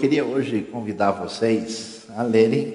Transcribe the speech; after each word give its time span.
queria 0.00 0.24
hoje 0.24 0.62
convidar 0.62 1.10
vocês 1.10 2.06
a 2.16 2.22
lerem 2.22 2.74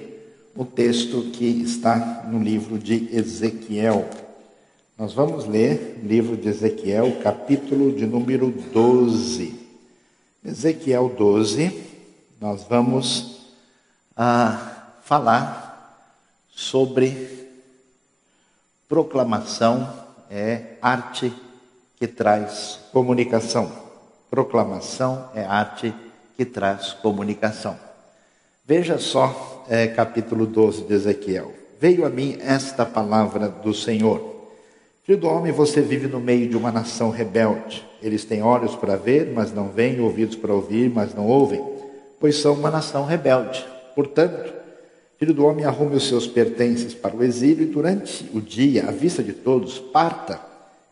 o 0.54 0.64
texto 0.64 1.32
que 1.32 1.44
está 1.44 2.24
no 2.24 2.40
livro 2.40 2.78
de 2.78 3.08
Ezequiel. 3.12 4.08
Nós 4.96 5.12
vamos 5.12 5.44
ler 5.44 5.98
o 6.00 6.06
livro 6.06 6.36
de 6.36 6.48
Ezequiel, 6.48 7.18
capítulo 7.24 7.90
de 7.90 8.06
número 8.06 8.52
12. 8.72 9.58
Ezequiel 10.44 11.08
12, 11.18 11.76
nós 12.40 12.62
vamos 12.62 13.50
ah, 14.16 14.92
falar 15.02 16.06
sobre 16.54 17.48
proclamação, 18.88 19.92
é 20.30 20.76
arte 20.80 21.32
que 21.96 22.06
traz 22.06 22.78
comunicação. 22.92 23.68
Proclamação 24.30 25.28
é 25.34 25.42
arte 25.44 25.90
que 25.90 26.05
traz 26.44 26.92
comunicação. 26.92 27.78
Veja 28.64 28.98
só, 28.98 29.64
é, 29.68 29.86
capítulo 29.86 30.46
12 30.46 30.84
de 30.84 30.94
Ezequiel. 30.94 31.52
Veio 31.80 32.04
a 32.04 32.10
mim 32.10 32.38
esta 32.40 32.84
palavra 32.84 33.48
do 33.48 33.72
Senhor. 33.72 34.34
Filho 35.04 35.18
do 35.18 35.28
homem, 35.28 35.52
você 35.52 35.80
vive 35.80 36.08
no 36.08 36.18
meio 36.18 36.48
de 36.48 36.56
uma 36.56 36.72
nação 36.72 37.10
rebelde. 37.10 37.86
Eles 38.02 38.24
têm 38.24 38.42
olhos 38.42 38.74
para 38.74 38.96
ver, 38.96 39.32
mas 39.32 39.52
não 39.52 39.68
veem, 39.68 40.00
ouvidos 40.00 40.34
para 40.34 40.52
ouvir, 40.52 40.90
mas 40.90 41.14
não 41.14 41.26
ouvem, 41.26 41.64
pois 42.18 42.36
são 42.38 42.54
uma 42.54 42.70
nação 42.70 43.04
rebelde. 43.04 43.64
Portanto, 43.94 44.52
filho 45.18 45.32
do 45.32 45.46
homem, 45.46 45.64
arrume 45.64 45.96
os 45.96 46.08
seus 46.08 46.26
pertences 46.26 46.92
para 46.92 47.14
o 47.14 47.22
exílio 47.22 47.62
e 47.62 47.70
durante 47.70 48.28
o 48.34 48.40
dia, 48.40 48.88
à 48.88 48.90
vista 48.90 49.22
de 49.22 49.32
todos, 49.32 49.78
parta 49.78 50.40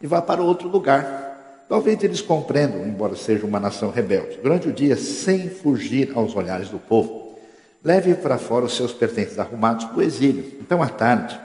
e 0.01 0.07
vá 0.07 0.21
para 0.21 0.43
outro 0.43 0.69
lugar. 0.69 1.24
Talvez 1.69 2.03
eles 2.03 2.21
compreendam, 2.21 2.87
embora 2.87 3.17
seja 3.17 3.47
uma 3.47 3.59
nação 3.59 3.91
rebelde. 3.91 4.39
Durante 4.43 4.69
o 4.69 4.73
dia, 4.73 4.97
sem 4.97 5.49
fugir 5.49 6.13
aos 6.15 6.37
olhares 6.37 6.69
do 6.69 6.79
povo, 6.79 7.39
leve 7.83 8.15
para 8.15 8.39
fora 8.39 8.67
os 8.67 8.77
seus 8.77 8.93
pertences 8.93 9.39
arrumados 9.39 9.87
para 9.87 9.99
o 9.99 10.03
exílio. 10.03 10.45
Então, 10.61 10.83
à 10.83 10.89
tarde, 10.89 11.39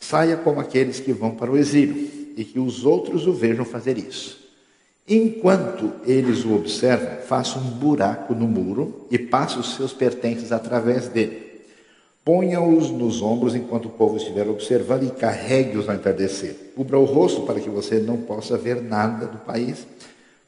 saia 0.00 0.36
como 0.36 0.60
aqueles 0.60 1.00
que 1.00 1.12
vão 1.12 1.32
para 1.32 1.50
o 1.50 1.56
exílio 1.56 2.32
e 2.36 2.44
que 2.44 2.58
os 2.58 2.84
outros 2.84 3.26
o 3.26 3.32
vejam 3.32 3.64
fazer 3.64 3.98
isso. 3.98 4.38
Enquanto 5.08 5.92
eles 6.04 6.44
o 6.44 6.54
observam, 6.54 7.18
faça 7.26 7.58
um 7.58 7.62
buraco 7.62 8.34
no 8.34 8.46
muro 8.46 9.06
e 9.10 9.18
passe 9.18 9.58
os 9.58 9.74
seus 9.74 9.92
pertences 9.92 10.52
através 10.52 11.08
dele. 11.08 11.47
Ponha-os 12.28 12.90
nos 12.90 13.22
ombros 13.22 13.54
enquanto 13.54 13.86
o 13.86 13.90
povo 13.92 14.18
estiver 14.18 14.46
observando 14.46 15.02
e 15.02 15.10
carregue-os 15.10 15.88
ao 15.88 15.94
entardecer. 15.94 16.72
Cubra 16.76 16.98
o 16.98 17.06
rosto 17.06 17.40
para 17.46 17.58
que 17.58 17.70
você 17.70 18.00
não 18.00 18.18
possa 18.18 18.58
ver 18.58 18.82
nada 18.82 19.24
do 19.24 19.38
país, 19.38 19.86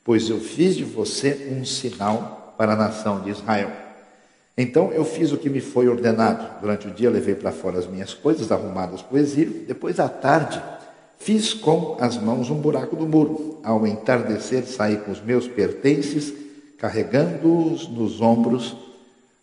pois 0.05 0.28
eu 0.28 0.39
fiz 0.39 0.77
de 0.77 0.84
você 0.84 1.50
um 1.59 1.64
sinal 1.64 2.55
para 2.59 2.75
a 2.75 2.77
nação 2.77 3.22
de 3.22 3.31
Israel. 3.31 3.70
Então 4.59 4.92
eu 4.92 5.06
fiz 5.06 5.33
o 5.33 5.39
que 5.39 5.48
me 5.48 5.62
foi 5.62 5.89
ordenado. 5.89 6.61
Durante 6.61 6.87
o 6.87 6.91
dia 6.91 7.09
levei 7.09 7.34
para 7.34 7.50
fora 7.50 7.78
as 7.78 7.87
minhas 7.87 8.12
coisas 8.12 8.53
arrumadas 8.53 9.00
para 9.00 9.17
o 9.17 9.19
exílio. 9.19 9.65
Depois 9.67 9.98
à 9.98 10.06
tarde 10.06 10.62
fiz 11.19 11.55
com 11.55 11.97
as 11.98 12.19
mãos 12.19 12.50
um 12.50 12.56
buraco 12.56 12.94
do 12.94 13.06
muro. 13.06 13.59
Ao 13.65 13.87
entardecer 13.87 14.65
saí 14.65 14.98
com 14.98 15.12
os 15.12 15.22
meus 15.22 15.48
pertences, 15.48 16.31
carregando-os 16.77 17.89
nos 17.89 18.20
ombros 18.20 18.77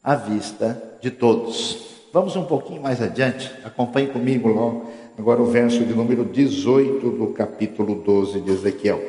à 0.04 0.14
vista 0.14 0.80
de 1.02 1.10
todos. 1.10 1.97
Vamos 2.18 2.36
um 2.36 2.46
pouquinho 2.46 2.82
mais 2.82 3.00
adiante. 3.00 3.52
Acompanhe 3.64 4.08
comigo 4.08 4.50
logo 4.50 4.90
agora 5.20 5.40
o 5.40 5.46
verso 5.46 5.86
de 5.86 5.94
número 5.94 6.26
18 6.26 7.12
do 7.12 7.28
capítulo 7.28 7.94
12 7.94 8.42
de 8.42 8.54
Ezequiel. 8.54 9.00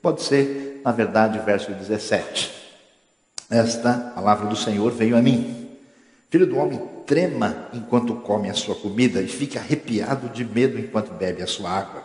Pode 0.00 0.22
ser, 0.22 0.80
na 0.82 0.90
verdade, 0.90 1.38
verso 1.40 1.70
17. 1.70 2.50
Esta 3.50 3.92
palavra 4.14 4.46
do 4.46 4.56
Senhor 4.56 4.90
veio 4.90 5.18
a 5.18 5.20
mim. 5.20 5.68
Filho 6.30 6.46
do 6.46 6.56
homem, 6.56 6.80
trema 7.06 7.68
enquanto 7.74 8.14
come 8.14 8.48
a 8.48 8.54
sua 8.54 8.74
comida 8.74 9.20
e 9.20 9.26
fique 9.26 9.58
arrepiado 9.58 10.30
de 10.30 10.42
medo 10.42 10.78
enquanto 10.78 11.12
bebe 11.12 11.42
a 11.42 11.46
sua 11.46 11.68
água. 11.68 12.02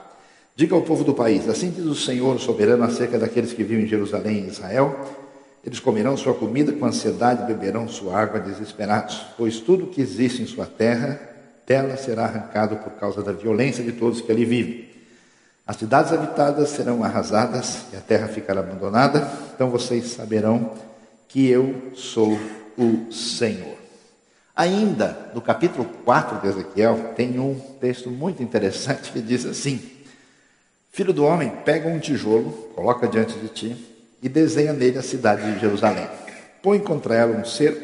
Diga 0.53 0.75
ao 0.75 0.81
povo 0.81 1.05
do 1.05 1.13
país: 1.13 1.47
Assim 1.47 1.69
diz 1.69 1.85
o 1.85 1.95
Senhor 1.95 2.41
soberano 2.41 2.83
acerca 2.83 3.17
daqueles 3.17 3.53
que 3.53 3.63
vivem 3.63 3.85
em 3.85 3.87
Jerusalém 3.87 4.43
e 4.43 4.47
Israel. 4.47 4.99
Eles 5.65 5.79
comerão 5.79 6.15
sua 6.15 6.35
comida 6.35 6.71
com 6.71 6.85
ansiedade 6.85 7.41
e 7.41 7.45
beberão 7.47 7.87
sua 7.87 8.19
água 8.19 8.39
desesperados, 8.39 9.25
pois 9.35 9.59
tudo 9.59 9.87
que 9.87 9.99
existe 9.99 10.43
em 10.43 10.45
sua 10.45 10.67
terra, 10.67 11.19
dela 11.65 11.97
será 11.97 12.25
arrancado 12.25 12.75
por 12.77 12.91
causa 12.93 13.23
da 13.23 13.31
violência 13.31 13.83
de 13.83 13.91
todos 13.91 14.21
que 14.21 14.31
ali 14.31 14.45
vivem. 14.45 14.87
As 15.65 15.77
cidades 15.77 16.13
habitadas 16.13 16.69
serão 16.69 17.03
arrasadas 17.03 17.85
e 17.91 17.97
a 17.97 17.99
terra 17.99 18.27
ficará 18.27 18.59
abandonada, 18.59 19.27
então 19.55 19.71
vocês 19.71 20.11
saberão 20.11 20.71
que 21.27 21.49
eu 21.49 21.91
sou 21.95 22.39
o 22.77 23.11
Senhor. 23.11 23.75
Ainda 24.55 25.31
no 25.33 25.41
capítulo 25.41 25.85
4 26.05 26.41
de 26.41 26.47
Ezequiel, 26.47 27.13
tem 27.15 27.39
um 27.39 27.59
texto 27.81 28.11
muito 28.11 28.43
interessante 28.43 29.11
que 29.11 29.19
diz 29.19 29.43
assim: 29.43 29.81
Filho 30.91 31.11
do 31.11 31.25
homem, 31.25 31.49
pega 31.65 31.89
um 31.89 31.97
tijolo, 31.97 32.51
coloca 32.75 33.07
diante 33.07 33.39
de 33.39 33.47
ti 33.49 33.94
e 34.21 34.29
desenha 34.29 34.73
nele 34.73 34.97
a 34.97 35.03
cidade 35.03 35.53
de 35.53 35.59
Jerusalém. 35.59 36.07
Põe 36.61 36.79
contra 36.79 37.15
ela 37.15 37.37
um 37.37 37.45
cerco, 37.45 37.81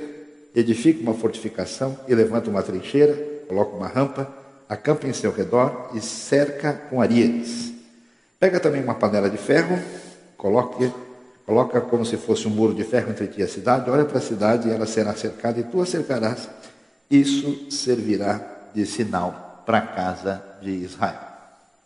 edifica 0.56 1.02
uma 1.02 1.14
fortificação 1.14 1.98
e 2.08 2.16
levanta 2.16 2.50
uma 2.50 2.64
trincheira, 2.64 3.14
coloca 3.48 3.76
uma 3.76 3.88
rampa, 3.88 4.28
acampa 4.68 5.08
em 5.08 5.14
seu 5.14 5.32
redor 5.32 5.92
e 5.94 6.02
cerca 6.02 6.74
com 6.90 7.02
areias. 7.02 7.72
Pega 8.40 8.60
também 8.60 8.84
uma 8.84 8.96
panela 8.96 9.30
de 9.30 9.38
ferro, 9.38 9.80
coloque 10.38 10.92
Coloca 11.52 11.82
como 11.82 12.06
se 12.06 12.16
fosse 12.16 12.48
um 12.48 12.52
muro 12.52 12.74
de 12.74 12.86
ferro 12.86 13.10
entre 13.10 13.28
ti 13.28 13.42
e 13.42 13.44
a 13.44 13.48
cidade, 13.48 13.90
olha 13.90 14.06
para 14.06 14.20
a 14.20 14.22
cidade 14.22 14.70
e 14.70 14.72
ela 14.72 14.86
será 14.86 15.14
cercada 15.14 15.60
e 15.60 15.64
tu 15.64 15.82
a 15.82 15.86
cercarás. 15.86 16.48
Isso 17.10 17.70
servirá 17.70 18.70
de 18.74 18.86
sinal 18.86 19.62
para 19.66 19.80
a 19.80 19.82
casa 19.82 20.42
de 20.62 20.70
Israel. 20.70 21.20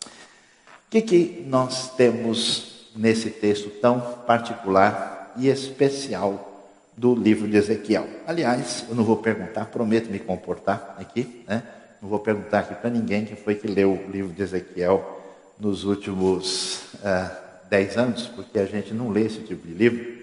O 0.04 0.90
que, 0.90 1.02
que 1.02 1.44
nós 1.48 1.96
temos 1.96 2.75
nesse 2.96 3.30
texto 3.30 3.68
tão 3.80 4.00
particular 4.26 5.34
e 5.36 5.48
especial 5.48 6.72
do 6.96 7.14
livro 7.14 7.46
de 7.46 7.56
Ezequiel? 7.56 8.08
Aliás, 8.26 8.84
eu 8.88 8.94
não 8.94 9.04
vou 9.04 9.16
perguntar, 9.18 9.66
prometo 9.66 10.10
me 10.10 10.18
comportar 10.18 10.96
aqui, 10.98 11.44
né? 11.46 11.62
Não 12.00 12.08
vou 12.08 12.18
perguntar 12.18 12.60
aqui 12.60 12.74
para 12.74 12.90
ninguém 12.90 13.24
quem 13.24 13.36
foi 13.36 13.54
que 13.54 13.66
leu 13.66 13.92
o 13.92 14.10
livro 14.10 14.32
de 14.32 14.42
Ezequiel 14.42 15.22
nos 15.58 15.84
últimos 15.84 16.82
uh, 16.96 17.46
10 17.68 17.96
anos, 17.96 18.26
porque 18.28 18.58
a 18.58 18.66
gente 18.66 18.92
não 18.92 19.10
lê 19.10 19.26
esse 19.26 19.40
tipo 19.40 19.66
de 19.66 19.74
livro. 19.74 20.16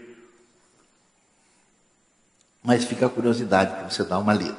Mas 2.64 2.86
fica 2.86 3.08
a 3.08 3.10
curiosidade 3.10 3.76
para 3.76 3.90
você 3.90 4.04
dar 4.04 4.20
uma 4.20 4.34
lida. 4.34 4.58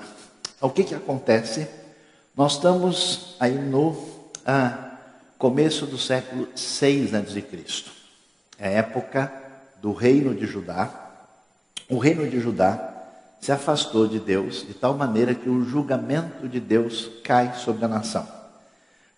O 0.61 0.71
que, 0.71 0.85
que 0.85 0.95
acontece? 0.95 1.67
Nós 2.37 2.55
estamos 2.55 3.37
aí 3.39 3.55
no 3.55 3.97
ah, 4.45 4.99
começo 5.39 5.87
do 5.87 5.97
século 5.97 6.49
6 6.55 7.15
a.C. 7.15 7.43
É 8.65 8.75
época 8.77 9.31
do 9.83 9.93
reino 9.93 10.35
de 10.35 10.47
Judá. 10.47 10.91
O 11.89 11.99
reino 11.99 12.27
de 12.27 12.41
Judá 12.41 12.93
se 13.39 13.53
afastou 13.53 14.09
de 14.09 14.19
Deus 14.19 14.67
de 14.67 14.73
tal 14.73 14.95
maneira 14.95 15.35
que 15.35 15.51
o 15.51 15.63
julgamento 15.65 16.49
de 16.49 16.59
Deus 16.59 17.11
cai 17.23 17.55
sobre 17.57 17.85
a 17.85 17.89
nação. 17.89 18.27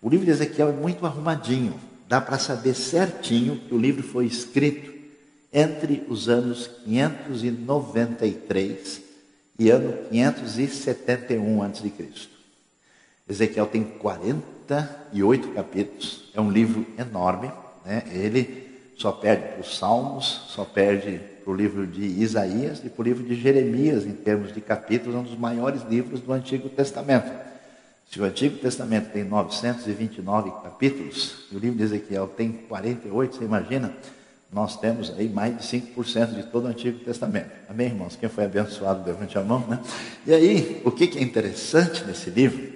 O 0.03 0.09
livro 0.09 0.27
de 0.27 0.33
Ezequiel 0.33 0.71
é 0.71 0.73
muito 0.73 1.07
arrumadinho 1.07 1.79
dá 2.09 2.21
para 2.21 2.39
saber 2.39 2.75
certinho 2.75 3.57
que 3.57 3.75
o 3.75 3.79
livro 3.79 4.03
foi 4.03 4.27
escrito 4.27 4.93
entre 5.53 6.05
os 6.09 6.28
anos 6.28 6.69
593 6.84 9.03
e 9.59 9.71
ano 9.71 9.97
571 10.11 11.63
a.C. 11.63 11.93
Ezequiel 13.28 13.67
tem 13.67 13.83
48 13.83 15.49
capítulos, 15.49 16.31
é 16.33 16.41
um 16.41 16.49
livro 16.51 16.87
enorme, 16.97 17.51
né? 17.84 18.04
ele 18.13 18.66
só 18.97 19.13
perde 19.13 19.48
para 19.48 19.60
os 19.60 19.78
Salmos, 19.78 20.43
só 20.48 20.65
perde 20.65 21.21
para 21.45 21.53
o 21.53 21.57
livro 21.57 21.87
de 21.87 22.03
Isaías 22.03 22.83
e 22.84 22.89
para 22.89 23.03
o 23.03 23.04
livro 23.04 23.22
de 23.22 23.34
Jeremias, 23.34 24.07
em 24.07 24.13
termos 24.13 24.53
de 24.53 24.60
capítulos, 24.60 25.15
é 25.15 25.19
um 25.19 25.22
dos 25.22 25.39
maiores 25.39 25.83
livros 25.83 26.21
do 26.21 26.33
Antigo 26.33 26.69
Testamento. 26.69 27.31
Se 28.10 28.21
o 28.21 28.25
Antigo 28.25 28.57
Testamento 28.59 29.13
tem 29.13 29.22
929 29.22 30.51
capítulos, 30.63 31.47
e 31.53 31.57
o 31.57 31.59
livro 31.59 31.77
de 31.77 31.84
Ezequiel 31.84 32.27
tem 32.28 32.53
48, 32.53 33.37
você 33.37 33.45
imagina? 33.45 33.93
Nós 34.51 34.78
temos 34.78 35.13
aí 35.19 35.28
mais 35.28 35.57
de 35.57 35.63
5% 35.63 36.34
de 36.34 36.45
todo 36.45 36.65
o 36.65 36.69
Antigo 36.69 37.01
Testamento. 37.01 37.51
Amém, 37.69 37.89
irmãos? 37.89 38.16
Quem 38.16 38.28
foi 38.28 38.45
abençoado, 38.45 39.04
levante 39.04 39.37
a 39.37 39.42
mão, 39.42 39.66
né? 39.69 39.81
E 40.27 40.33
aí, 40.33 40.81
o 40.84 40.91
que 40.91 41.19
é 41.19 41.22
interessante 41.22 42.04
nesse 42.04 42.31
livro 42.31 42.72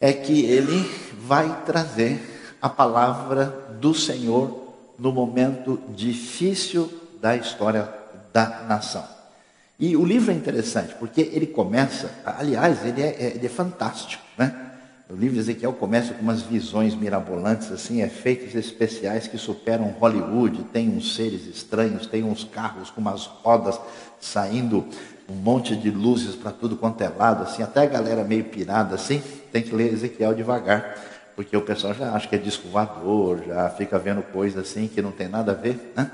é 0.00 0.12
que 0.12 0.44
ele 0.44 0.88
vai 1.18 1.64
trazer 1.64 2.20
a 2.60 2.68
palavra 2.68 3.46
do 3.80 3.94
Senhor 3.94 4.65
no 4.98 5.12
momento 5.12 5.80
difícil 5.94 6.92
da 7.20 7.36
história 7.36 7.88
da 8.32 8.64
nação. 8.68 9.04
E 9.78 9.96
o 9.96 10.04
livro 10.04 10.30
é 10.30 10.34
interessante, 10.34 10.94
porque 10.98 11.20
ele 11.20 11.46
começa, 11.46 12.10
aliás, 12.24 12.84
ele 12.84 13.02
é, 13.02 13.08
é, 13.08 13.32
ele 13.34 13.46
é 13.46 13.50
fantástico, 13.50 14.22
né? 14.38 14.62
O 15.08 15.14
livro 15.14 15.34
de 15.34 15.40
Ezequiel 15.40 15.72
começa 15.72 16.14
com 16.14 16.22
umas 16.22 16.42
visões 16.42 16.94
mirabolantes, 16.94 17.70
assim, 17.70 18.02
efeitos 18.02 18.56
especiais 18.56 19.28
que 19.28 19.38
superam 19.38 19.94
Hollywood, 20.00 20.64
tem 20.72 20.88
uns 20.88 21.14
seres 21.14 21.46
estranhos, 21.46 22.06
tem 22.06 22.24
uns 22.24 22.42
carros 22.42 22.90
com 22.90 23.00
umas 23.00 23.24
rodas 23.24 23.78
saindo 24.20 24.84
um 25.28 25.34
monte 25.34 25.76
de 25.76 25.90
luzes 25.90 26.34
para 26.34 26.50
tudo 26.50 26.76
quanto 26.76 27.02
é 27.02 27.08
lado, 27.08 27.42
assim, 27.44 27.62
até 27.62 27.82
a 27.82 27.86
galera 27.86 28.24
meio 28.24 28.44
pirada 28.44 28.94
assim, 28.94 29.22
tem 29.52 29.62
que 29.62 29.74
ler 29.74 29.92
Ezequiel 29.92 30.34
devagar, 30.34 30.96
porque 31.36 31.54
o 31.54 31.60
pessoal 31.60 31.92
já 31.92 32.12
acha 32.12 32.26
que 32.26 32.34
é 32.34 32.38
disco 32.38 32.66
voador, 32.68 33.44
já 33.46 33.68
fica 33.68 33.98
vendo 33.98 34.22
coisa 34.22 34.62
assim 34.62 34.88
que 34.88 35.02
não 35.02 35.12
tem 35.12 35.28
nada 35.28 35.52
a 35.52 35.54
ver, 35.54 35.92
né? 35.94 36.10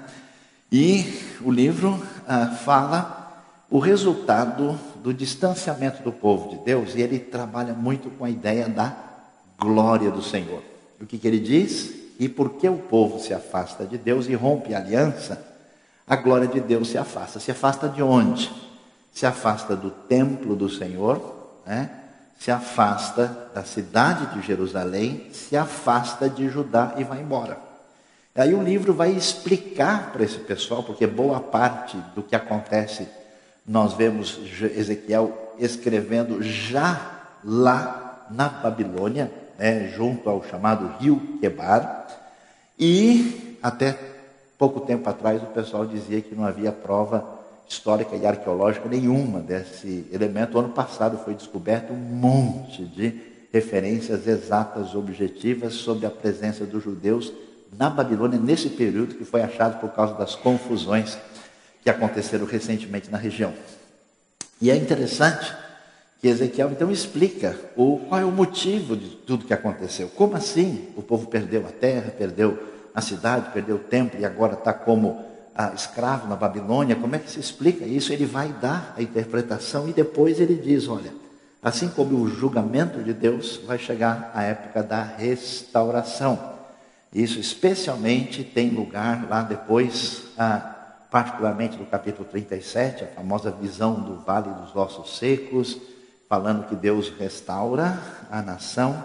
E 0.71 1.23
o 1.41 1.51
livro 1.51 2.03
ah, 2.27 2.49
fala 2.49 3.33
o 3.71 3.79
resultado 3.79 4.79
do 5.03 5.15
distanciamento 5.15 6.03
do 6.03 6.11
povo 6.13 6.51
de 6.51 6.65
Deus, 6.65 6.95
e 6.95 7.01
ele 7.01 7.19
trabalha 7.19 7.73
muito 7.73 8.11
com 8.11 8.25
a 8.25 8.31
ideia 8.31 8.69
da 8.69 8.95
glória 9.59 10.11
do 10.11 10.23
Senhor. 10.23 10.63
O 11.01 11.07
que, 11.07 11.17
que 11.19 11.27
ele 11.27 11.39
diz? 11.39 11.95
E 12.19 12.29
porque 12.29 12.69
o 12.69 12.77
povo 12.77 13.19
se 13.21 13.33
afasta 13.33 13.87
de 13.87 13.97
Deus 13.97 14.29
e 14.29 14.35
rompe 14.35 14.75
a 14.75 14.79
aliança, 14.79 15.43
a 16.07 16.17
glória 16.17 16.49
de 16.49 16.61
Deus 16.61 16.89
se 16.89 16.99
afasta. 16.99 17.39
Se 17.39 17.51
afasta 17.51 17.89
de 17.89 18.03
onde? 18.03 18.51
Se 19.13 19.25
afasta 19.25 19.77
do 19.77 19.91
templo 19.91 20.57
do 20.57 20.69
Senhor, 20.69 21.61
né? 21.65 22.02
Se 22.43 22.51
afasta 22.51 23.51
da 23.55 23.63
cidade 23.63 24.35
de 24.35 24.45
Jerusalém, 24.45 25.29
se 25.33 25.57
afasta 25.57 26.29
de 26.29 26.49
Judá 26.49 26.95
e 26.97 27.05
vai 27.05 27.21
embora. 27.21 27.57
Aí 28.35 28.53
o 28.53 28.63
livro 28.63 28.93
vai 28.93 29.13
explicar 29.13 30.11
para 30.11 30.25
esse 30.25 30.39
pessoal, 30.39 30.83
porque 30.83 31.07
boa 31.07 31.39
parte 31.39 31.97
do 32.17 32.23
que 32.23 32.35
acontece, 32.35 33.07
nós 33.65 33.93
vemos 33.93 34.41
Ezequiel 34.61 35.55
escrevendo 35.57 36.43
já 36.43 37.21
lá 37.45 38.27
na 38.29 38.49
Babilônia, 38.49 39.31
né, 39.57 39.93
junto 39.95 40.29
ao 40.29 40.43
chamado 40.43 40.97
rio 40.99 41.39
Quebar, 41.41 42.09
e 42.77 43.57
até 43.63 43.97
pouco 44.59 44.81
tempo 44.81 45.09
atrás 45.09 45.41
o 45.41 45.47
pessoal 45.47 45.87
dizia 45.87 46.21
que 46.21 46.35
não 46.35 46.45
havia 46.45 46.73
prova 46.73 47.42
histórica 47.73 48.15
e 48.15 48.27
arqueológica 48.27 48.89
nenhuma 48.89 49.41
desse 49.41 50.07
elemento. 50.13 50.57
O 50.57 50.61
ano 50.61 50.69
passado 50.69 51.19
foi 51.25 51.35
descoberto 51.35 51.93
um 51.93 51.97
monte 51.97 52.85
de 52.85 53.15
referências 53.53 54.27
exatas, 54.27 54.95
objetivas 54.95 55.75
sobre 55.75 56.07
a 56.07 56.11
presença 56.11 56.65
dos 56.65 56.85
judeus 56.85 57.33
na 57.77 57.89
Babilônia 57.89 58.39
nesse 58.39 58.69
período 58.69 59.15
que 59.15 59.25
foi 59.25 59.43
achado 59.43 59.81
por 59.81 59.91
causa 59.91 60.15
das 60.15 60.35
confusões 60.35 61.17
que 61.83 61.89
aconteceram 61.89 62.45
recentemente 62.45 63.11
na 63.11 63.19
região. 63.19 63.55
E 64.61 64.71
é 64.71 64.77
interessante 64.77 65.53
que 66.21 66.29
Ezequiel 66.29 66.71
então 66.71 66.91
explica 66.91 67.59
o, 67.75 67.99
qual 68.09 68.21
é 68.21 68.25
o 68.25 68.31
motivo 68.31 68.97
de 68.97 69.09
tudo 69.09 69.47
que 69.47 69.55
aconteceu. 69.55 70.09
Como 70.11 70.37
assim 70.37 70.89
o 70.95 71.03
povo 71.03 71.27
perdeu 71.27 71.67
a 71.67 71.73
terra, 71.73 72.15
perdeu 72.17 72.63
a 72.95 73.01
cidade, 73.01 73.51
perdeu 73.53 73.77
o 73.77 73.81
templo 73.81 74.21
e 74.21 74.25
agora 74.25 74.53
está 74.53 74.73
como 74.73 75.32
ah, 75.55 75.73
escravo 75.75 76.29
na 76.29 76.37
Babilônia? 76.37 76.97
Como 76.97 77.15
é 77.15 77.19
que 77.19 77.31
se 77.31 77.41
explica 77.41 77.85
isso? 77.85 78.13
Ele 78.13 78.27
vai 78.27 78.49
dar 78.49 78.95
a 78.97 79.03
interpretação 79.03 79.89
e 79.89 79.93
depois 79.93 80.41
ele 80.41 80.55
diz: 80.55 80.89
olha, 80.89 81.13
assim 81.63 81.89
como 81.89 82.17
o 82.17 82.29
julgamento 82.29 83.03
de 83.03 83.13
Deus, 83.13 83.61
vai 83.67 83.79
chegar 83.79 84.31
a 84.35 84.43
época 84.43 84.83
da 84.83 85.03
restauração. 85.03 86.53
Isso 87.13 87.39
especialmente 87.39 88.43
tem 88.43 88.71
lugar 88.71 89.29
lá 89.29 89.43
depois, 89.43 90.23
ah, 90.39 90.75
particularmente 91.11 91.77
no 91.77 91.87
capítulo 91.87 92.27
37, 92.29 93.05
a 93.05 93.07
famosa 93.09 93.51
visão 93.51 94.01
do 94.01 94.17
vale 94.17 94.49
dos 94.49 94.75
ossos 94.75 95.19
secos 95.19 95.79
falando 96.33 96.67
que 96.67 96.75
Deus 96.75 97.13
restaura 97.19 98.01
a 98.31 98.41
nação, 98.41 99.05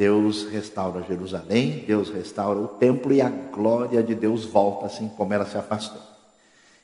Deus 0.00 0.44
restaura 0.44 1.04
Jerusalém, 1.06 1.84
Deus 1.86 2.08
restaura 2.08 2.58
o 2.58 2.66
templo 2.66 3.12
e 3.12 3.20
a 3.20 3.28
glória 3.28 4.02
de 4.02 4.14
Deus 4.14 4.46
volta 4.46 4.86
assim 4.86 5.10
como 5.10 5.34
ela 5.34 5.44
se 5.44 5.58
afastou. 5.58 6.00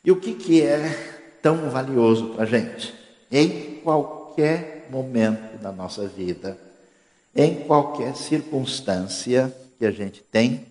E 0.04 0.12
o 0.12 0.20
que, 0.20 0.34
que 0.34 0.60
é 0.60 1.38
tão 1.40 1.70
valioso 1.70 2.34
para 2.34 2.42
a 2.42 2.46
gente? 2.46 2.92
Em 3.32 3.80
qualquer 3.82 4.86
momento 4.90 5.56
da 5.62 5.72
nossa 5.72 6.06
vida, 6.06 6.58
em 7.34 7.54
qualquer 7.64 8.14
circunstância 8.14 9.50
que 9.78 9.86
a 9.86 9.90
gente 9.90 10.20
tem, 10.20 10.66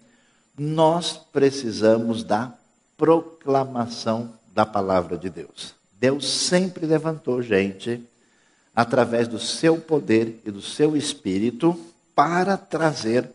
nós 0.55 1.19
precisamos 1.33 2.23
da 2.23 2.53
proclamação 2.95 4.31
da 4.53 4.67
palavra 4.67 5.17
de 5.17 5.31
Deus. 5.31 5.73
Deus 5.99 6.31
sempre 6.31 6.85
levantou 6.85 7.41
gente 7.41 8.07
através 8.75 9.27
do 9.27 9.39
seu 9.39 9.77
poder 9.77 10.43
e 10.45 10.51
do 10.51 10.61
seu 10.61 10.95
espírito 10.95 11.75
para 12.15 12.57
trazer 12.57 13.29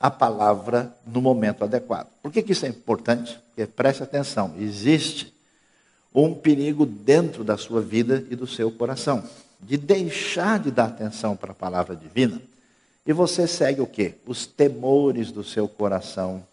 a 0.00 0.10
palavra 0.10 0.92
no 1.06 1.22
momento 1.22 1.62
adequado. 1.62 2.08
Por 2.20 2.32
que, 2.32 2.42
que 2.42 2.52
isso 2.52 2.66
é 2.66 2.68
importante? 2.68 3.38
Porque 3.48 3.66
preste 3.66 4.02
atenção, 4.02 4.54
existe 4.58 5.32
um 6.12 6.34
perigo 6.34 6.84
dentro 6.84 7.44
da 7.44 7.56
sua 7.56 7.80
vida 7.80 8.24
e 8.28 8.34
do 8.34 8.46
seu 8.46 8.70
coração, 8.70 9.22
de 9.60 9.76
deixar 9.76 10.58
de 10.58 10.70
dar 10.70 10.86
atenção 10.86 11.36
para 11.36 11.52
a 11.52 11.54
palavra 11.54 11.94
divina, 11.94 12.42
e 13.06 13.12
você 13.12 13.46
segue 13.46 13.80
o 13.80 13.86
quê? 13.86 14.14
Os 14.26 14.46
temores 14.46 15.30
do 15.30 15.44
seu 15.44 15.68
coração, 15.68 16.44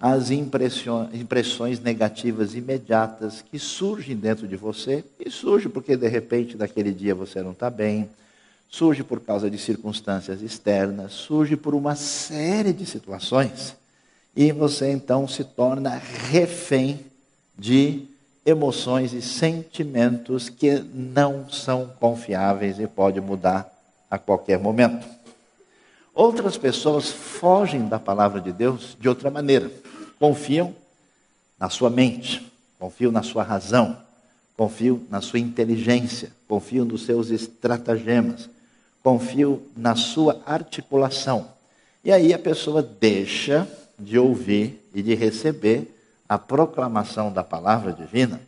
as 0.00 0.30
impressões 0.30 1.80
negativas 1.80 2.54
imediatas 2.54 3.42
que 3.42 3.58
surgem 3.58 4.16
dentro 4.16 4.46
de 4.46 4.56
você, 4.56 5.04
e 5.18 5.30
surge 5.30 5.68
porque 5.68 5.96
de 5.96 6.08
repente 6.08 6.56
naquele 6.56 6.92
dia 6.92 7.14
você 7.14 7.42
não 7.42 7.52
está 7.52 7.68
bem, 7.68 8.08
surge 8.68 9.02
por 9.02 9.20
causa 9.20 9.50
de 9.50 9.58
circunstâncias 9.58 10.42
externas, 10.42 11.12
surge 11.12 11.56
por 11.56 11.74
uma 11.74 11.96
série 11.96 12.72
de 12.72 12.84
situações, 12.84 13.74
e 14.36 14.52
você 14.52 14.90
então 14.90 15.26
se 15.26 15.42
torna 15.42 16.00
refém 16.30 17.00
de 17.58 18.06
emoções 18.44 19.12
e 19.12 19.20
sentimentos 19.20 20.48
que 20.48 20.78
não 20.94 21.50
são 21.50 21.90
confiáveis 21.98 22.78
e 22.78 22.86
pode 22.86 23.20
mudar 23.20 23.70
a 24.10 24.18
qualquer 24.18 24.58
momento. 24.58 25.06
Outras 26.14 26.56
pessoas 26.56 27.10
fogem 27.10 27.88
da 27.88 27.98
palavra 27.98 28.40
de 28.40 28.52
Deus 28.52 28.96
de 28.98 29.08
outra 29.08 29.30
maneira 29.30 29.70
confiam 30.18 30.74
na 31.58 31.68
sua 31.68 31.90
mente, 31.90 32.50
confiam 32.78 33.12
na 33.12 33.22
sua 33.22 33.42
razão, 33.42 33.96
confiam 34.56 35.00
na 35.10 35.20
sua 35.20 35.38
inteligência, 35.38 36.32
confiam 36.48 36.84
nos 36.84 37.04
seus 37.04 37.30
estratagemas, 37.30 38.48
confiam 39.02 39.60
na 39.76 39.94
sua 39.94 40.40
articulação. 40.46 41.48
E 42.04 42.12
aí 42.12 42.32
a 42.32 42.38
pessoa 42.38 42.82
deixa 42.82 43.68
de 43.98 44.18
ouvir 44.18 44.82
e 44.94 45.02
de 45.02 45.14
receber 45.14 45.94
a 46.28 46.38
proclamação 46.38 47.32
da 47.32 47.42
palavra 47.42 47.92
divina, 47.92 48.40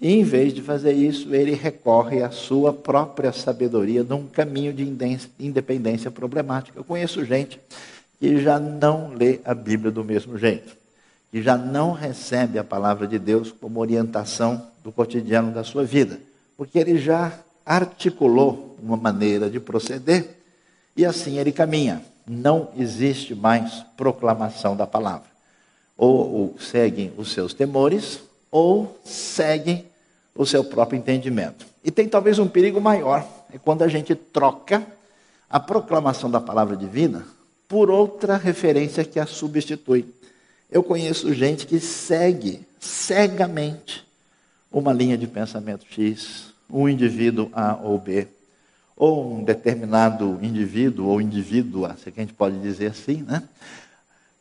e 0.00 0.12
em 0.12 0.22
vez 0.22 0.52
de 0.52 0.60
fazer 0.60 0.92
isso, 0.92 1.34
ele 1.34 1.54
recorre 1.54 2.22
à 2.22 2.30
sua 2.30 2.72
própria 2.72 3.32
sabedoria 3.32 4.04
num 4.04 4.26
caminho 4.26 4.72
de 4.72 4.82
independência 5.40 6.10
problemática. 6.10 6.78
Eu 6.78 6.84
conheço 6.84 7.24
gente 7.24 7.58
que 8.20 8.38
já 8.38 8.60
não 8.60 9.14
lê 9.14 9.40
a 9.44 9.54
Bíblia 9.54 9.90
do 9.90 10.04
mesmo 10.04 10.36
jeito 10.36 10.76
que 11.30 11.42
já 11.42 11.56
não 11.56 11.92
recebe 11.92 12.58
a 12.58 12.64
palavra 12.64 13.06
de 13.06 13.18
Deus 13.18 13.52
como 13.52 13.80
orientação 13.80 14.66
do 14.82 14.92
cotidiano 14.92 15.52
da 15.52 15.64
sua 15.64 15.84
vida, 15.84 16.18
porque 16.56 16.78
ele 16.78 16.98
já 16.98 17.32
articulou 17.66 18.76
uma 18.80 18.96
maneira 18.96 19.50
de 19.50 19.58
proceder 19.58 20.38
e 20.96 21.04
assim 21.04 21.38
ele 21.38 21.50
caminha. 21.50 22.02
Não 22.24 22.70
existe 22.78 23.34
mais 23.34 23.84
proclamação 23.96 24.76
da 24.76 24.86
palavra. 24.86 25.28
Ou, 25.96 26.32
ou 26.32 26.56
seguem 26.60 27.12
os 27.16 27.32
seus 27.32 27.52
temores, 27.52 28.20
ou 28.50 28.98
seguem 29.04 29.84
o 30.34 30.46
seu 30.46 30.62
próprio 30.62 30.98
entendimento. 30.98 31.66
E 31.84 31.90
tem 31.90 32.08
talvez 32.08 32.38
um 32.38 32.48
perigo 32.48 32.80
maior, 32.80 33.26
é 33.52 33.58
quando 33.58 33.82
a 33.82 33.88
gente 33.88 34.14
troca 34.14 34.86
a 35.48 35.58
proclamação 35.58 36.30
da 36.30 36.40
palavra 36.40 36.76
divina 36.76 37.26
por 37.68 37.90
outra 37.90 38.36
referência 38.36 39.04
que 39.04 39.18
a 39.18 39.26
substitui. 39.26 40.06
Eu 40.70 40.82
conheço 40.82 41.32
gente 41.32 41.66
que 41.66 41.80
segue 41.80 42.66
cegamente 42.80 44.04
uma 44.70 44.92
linha 44.92 45.16
de 45.16 45.26
pensamento 45.26 45.86
X, 45.88 46.52
um 46.70 46.88
indivíduo 46.88 47.50
A 47.52 47.76
ou 47.82 47.98
B, 47.98 48.28
ou 48.96 49.34
um 49.34 49.44
determinado 49.44 50.38
indivíduo 50.42 51.08
ou 51.08 51.20
indivídua, 51.20 51.96
se 52.02 52.08
a 52.08 52.12
gente 52.12 52.32
pode 52.32 52.58
dizer 52.60 52.92
assim, 52.92 53.22
né? 53.22 53.42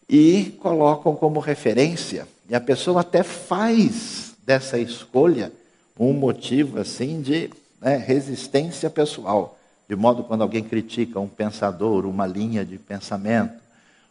E 0.07 0.55
colocam 0.61 1.15
como 1.15 1.39
referência, 1.39 2.27
e 2.49 2.55
a 2.55 2.61
pessoa 2.61 3.01
até 3.01 3.23
faz 3.23 4.35
dessa 4.45 4.77
escolha 4.77 5.51
um 5.99 6.13
motivo 6.13 6.79
assim 6.79 7.21
de 7.21 7.49
né, 7.81 7.97
resistência 7.97 8.89
pessoal. 8.89 9.57
De 9.87 9.95
modo 9.95 10.23
quando 10.23 10.41
alguém 10.41 10.63
critica 10.63 11.19
um 11.19 11.27
pensador, 11.27 12.05
uma 12.05 12.25
linha 12.25 12.65
de 12.65 12.77
pensamento, 12.77 13.53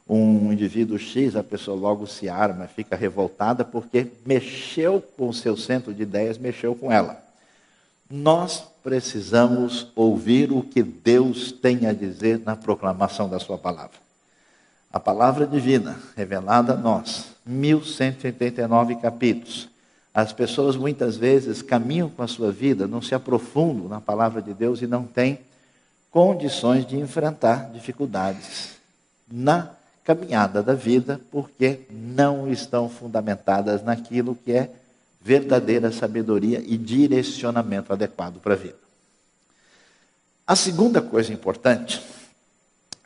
um 0.09 0.53
indivíduo 0.53 0.99
X, 0.99 1.35
a 1.35 1.43
pessoa 1.43 1.79
logo 1.79 2.07
se 2.07 2.29
arma, 2.29 2.67
fica 2.67 2.95
revoltada 2.95 3.65
porque 3.65 4.09
mexeu 4.27 5.01
com 5.17 5.29
o 5.29 5.35
seu 5.35 5.57
centro 5.57 5.95
de 5.95 6.03
ideias, 6.03 6.37
mexeu 6.37 6.75
com 6.75 6.93
ela. 6.93 7.24
Nós 8.11 8.65
precisamos 8.83 9.89
ouvir 9.97 10.53
o 10.53 10.63
que 10.63 10.83
Deus 10.83 11.51
tem 11.51 11.87
a 11.87 11.93
dizer 11.93 12.43
na 12.45 12.55
proclamação 12.55 13.29
da 13.29 13.39
Sua 13.39 13.59
palavra. 13.59 13.99
A 14.93 15.01
palavra 15.01 15.47
divina, 15.47 15.99
revelada 16.17 16.75
a 16.75 16.77
nós, 16.77 17.27
1189 17.45 18.97
capítulos, 18.97 19.69
As 20.15 20.33
pessoas 20.33 20.77
muitas 20.77 21.17
vezes 21.17 21.61
caminham 21.61 22.09
com 22.09 22.23
a 22.23 22.29
sua 22.29 22.53
vida, 22.53 22.87
não 22.87 23.03
se 23.03 23.17
aprofundam 23.17 23.89
na 23.89 24.01
palavra 24.01 24.41
de 24.41 24.55
Deus 24.55 24.81
e 24.81 24.87
não 24.87 25.03
têm 25.03 25.41
condições 26.09 26.87
de 26.87 26.97
enfrentar 26.97 27.73
dificuldades 27.73 28.77
na 29.29 29.71
caminhada 30.05 30.63
da 30.63 30.75
vida, 30.75 31.21
porque 31.33 31.81
não 31.91 32.49
estão 32.49 32.89
fundamentadas 32.89 33.83
naquilo 33.83 34.37
que 34.37 34.53
é 34.53 34.71
verdadeira 35.25 35.91
sabedoria 35.91 36.63
e 36.67 36.77
direcionamento 36.77 37.91
adequado 37.91 38.41
para 38.41 38.53
a 38.53 38.57
vida. 38.59 38.77
A 40.47 40.55
segunda 40.55 41.01
coisa 41.01 41.33
importante 41.33 42.03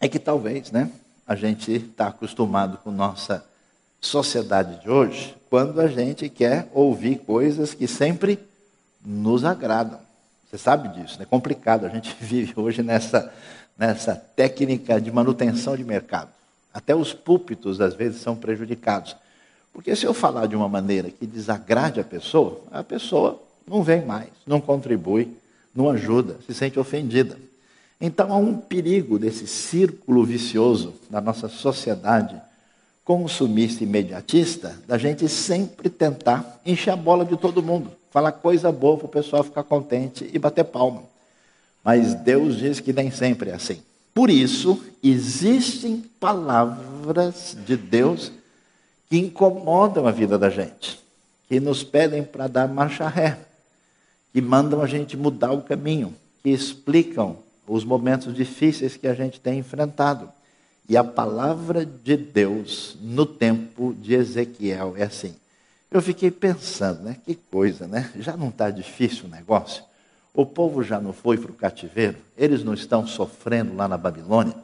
é 0.00 0.08
que 0.08 0.18
talvez, 0.18 0.72
né, 0.72 0.90
a 1.24 1.36
gente 1.36 1.70
está 1.70 2.08
acostumado 2.08 2.76
com 2.78 2.90
nossa 2.90 3.44
sociedade 4.00 4.82
de 4.82 4.90
hoje, 4.90 5.36
quando 5.48 5.80
a 5.80 5.86
gente 5.86 6.28
quer 6.28 6.68
ouvir 6.74 7.18
coisas 7.20 7.72
que 7.72 7.86
sempre 7.86 8.40
nos 9.04 9.44
agradam. 9.44 10.00
Você 10.50 10.58
sabe 10.58 10.88
disso, 10.88 11.22
é 11.22 11.24
complicado. 11.24 11.86
A 11.86 11.88
gente 11.88 12.16
vive 12.20 12.52
hoje 12.56 12.82
nessa, 12.82 13.32
nessa 13.78 14.16
técnica 14.16 15.00
de 15.00 15.12
manutenção 15.12 15.76
de 15.76 15.84
mercado. 15.84 16.30
Até 16.74 16.96
os 16.96 17.12
púlpitos, 17.12 17.80
às 17.80 17.94
vezes, 17.94 18.20
são 18.20 18.34
prejudicados. 18.34 19.14
Porque 19.78 19.94
se 19.94 20.04
eu 20.04 20.12
falar 20.12 20.46
de 20.46 20.56
uma 20.56 20.68
maneira 20.68 21.08
que 21.08 21.24
desagrade 21.24 22.00
a 22.00 22.04
pessoa, 22.04 22.62
a 22.68 22.82
pessoa 22.82 23.40
não 23.64 23.80
vem 23.80 24.04
mais, 24.04 24.26
não 24.44 24.60
contribui, 24.60 25.28
não 25.72 25.88
ajuda, 25.88 26.36
se 26.44 26.52
sente 26.52 26.80
ofendida. 26.80 27.38
Então 28.00 28.32
há 28.32 28.36
um 28.36 28.56
perigo 28.56 29.20
desse 29.20 29.46
círculo 29.46 30.24
vicioso 30.24 30.94
da 31.08 31.20
nossa 31.20 31.48
sociedade 31.48 32.34
consumista 33.04 33.84
imediatista, 33.84 34.76
da 34.84 34.98
gente 34.98 35.28
sempre 35.28 35.88
tentar 35.88 36.60
encher 36.66 36.90
a 36.90 36.96
bola 36.96 37.24
de 37.24 37.36
todo 37.36 37.62
mundo, 37.62 37.92
falar 38.10 38.32
coisa 38.32 38.72
boa 38.72 38.96
para 38.96 39.06
o 39.06 39.08
pessoal 39.08 39.44
ficar 39.44 39.62
contente 39.62 40.28
e 40.32 40.40
bater 40.40 40.64
palma. 40.64 41.04
Mas 41.84 42.14
Deus 42.14 42.56
diz 42.58 42.80
que 42.80 42.92
nem 42.92 43.12
sempre 43.12 43.50
é 43.50 43.54
assim. 43.54 43.80
Por 44.12 44.28
isso, 44.28 44.82
existem 45.00 46.02
palavras 46.18 47.56
de 47.64 47.76
Deus 47.76 48.32
que 49.08 49.18
incomodam 49.18 50.06
a 50.06 50.10
vida 50.10 50.38
da 50.38 50.50
gente, 50.50 51.00
que 51.48 51.58
nos 51.58 51.82
pedem 51.82 52.22
para 52.22 52.46
dar 52.46 52.68
marcha 52.68 53.08
ré, 53.08 53.38
que 54.32 54.40
mandam 54.40 54.82
a 54.82 54.86
gente 54.86 55.16
mudar 55.16 55.52
o 55.52 55.62
caminho, 55.62 56.14
que 56.42 56.50
explicam 56.50 57.36
os 57.66 57.84
momentos 57.84 58.34
difíceis 58.34 58.96
que 58.96 59.06
a 59.06 59.14
gente 59.14 59.40
tem 59.40 59.58
enfrentado. 59.58 60.28
E 60.88 60.96
a 60.96 61.04
palavra 61.04 61.84
de 61.84 62.16
Deus 62.16 62.96
no 63.00 63.26
tempo 63.26 63.94
de 63.94 64.14
Ezequiel 64.14 64.94
é 64.96 65.04
assim. 65.04 65.34
Eu 65.90 66.00
fiquei 66.02 66.30
pensando, 66.30 67.02
né? 67.02 67.16
Que 67.24 67.34
coisa, 67.34 67.86
né? 67.86 68.10
Já 68.18 68.36
não 68.36 68.48
está 68.48 68.70
difícil 68.70 69.26
o 69.26 69.28
negócio? 69.28 69.82
O 70.34 70.46
povo 70.46 70.82
já 70.82 71.00
não 71.00 71.12
foi 71.12 71.36
para 71.36 71.50
o 71.50 71.54
cativeiro? 71.54 72.16
Eles 72.36 72.62
não 72.62 72.74
estão 72.74 73.06
sofrendo 73.06 73.74
lá 73.74 73.88
na 73.88 73.98
Babilônia? 73.98 74.54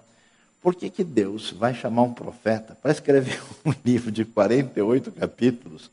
Por 0.64 0.74
que, 0.74 0.88
que 0.88 1.04
Deus 1.04 1.50
vai 1.50 1.74
chamar 1.74 2.04
um 2.04 2.14
profeta 2.14 2.74
para 2.80 2.90
escrever 2.90 3.38
um 3.66 3.74
livro 3.84 4.10
de 4.10 4.24
48 4.24 5.12
capítulos 5.12 5.90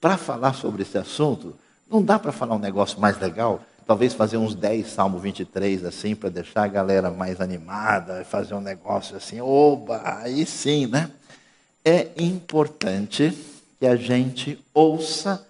para 0.00 0.16
falar 0.16 0.52
sobre 0.52 0.82
esse 0.82 0.96
assunto? 0.96 1.56
Não 1.90 2.00
dá 2.00 2.20
para 2.20 2.30
falar 2.30 2.54
um 2.54 2.60
negócio 2.60 3.00
mais 3.00 3.18
legal? 3.18 3.60
Talvez 3.84 4.14
fazer 4.14 4.36
uns 4.36 4.54
10 4.54 4.86
Salmo 4.86 5.18
23 5.18 5.84
assim, 5.84 6.14
para 6.14 6.28
deixar 6.28 6.62
a 6.62 6.68
galera 6.68 7.10
mais 7.10 7.40
animada, 7.40 8.24
fazer 8.24 8.54
um 8.54 8.60
negócio 8.60 9.16
assim, 9.16 9.40
oba, 9.40 10.00
aí 10.04 10.46
sim, 10.46 10.86
né? 10.86 11.10
É 11.84 12.10
importante 12.16 13.36
que 13.80 13.86
a 13.88 13.96
gente 13.96 14.64
ouça 14.72 15.44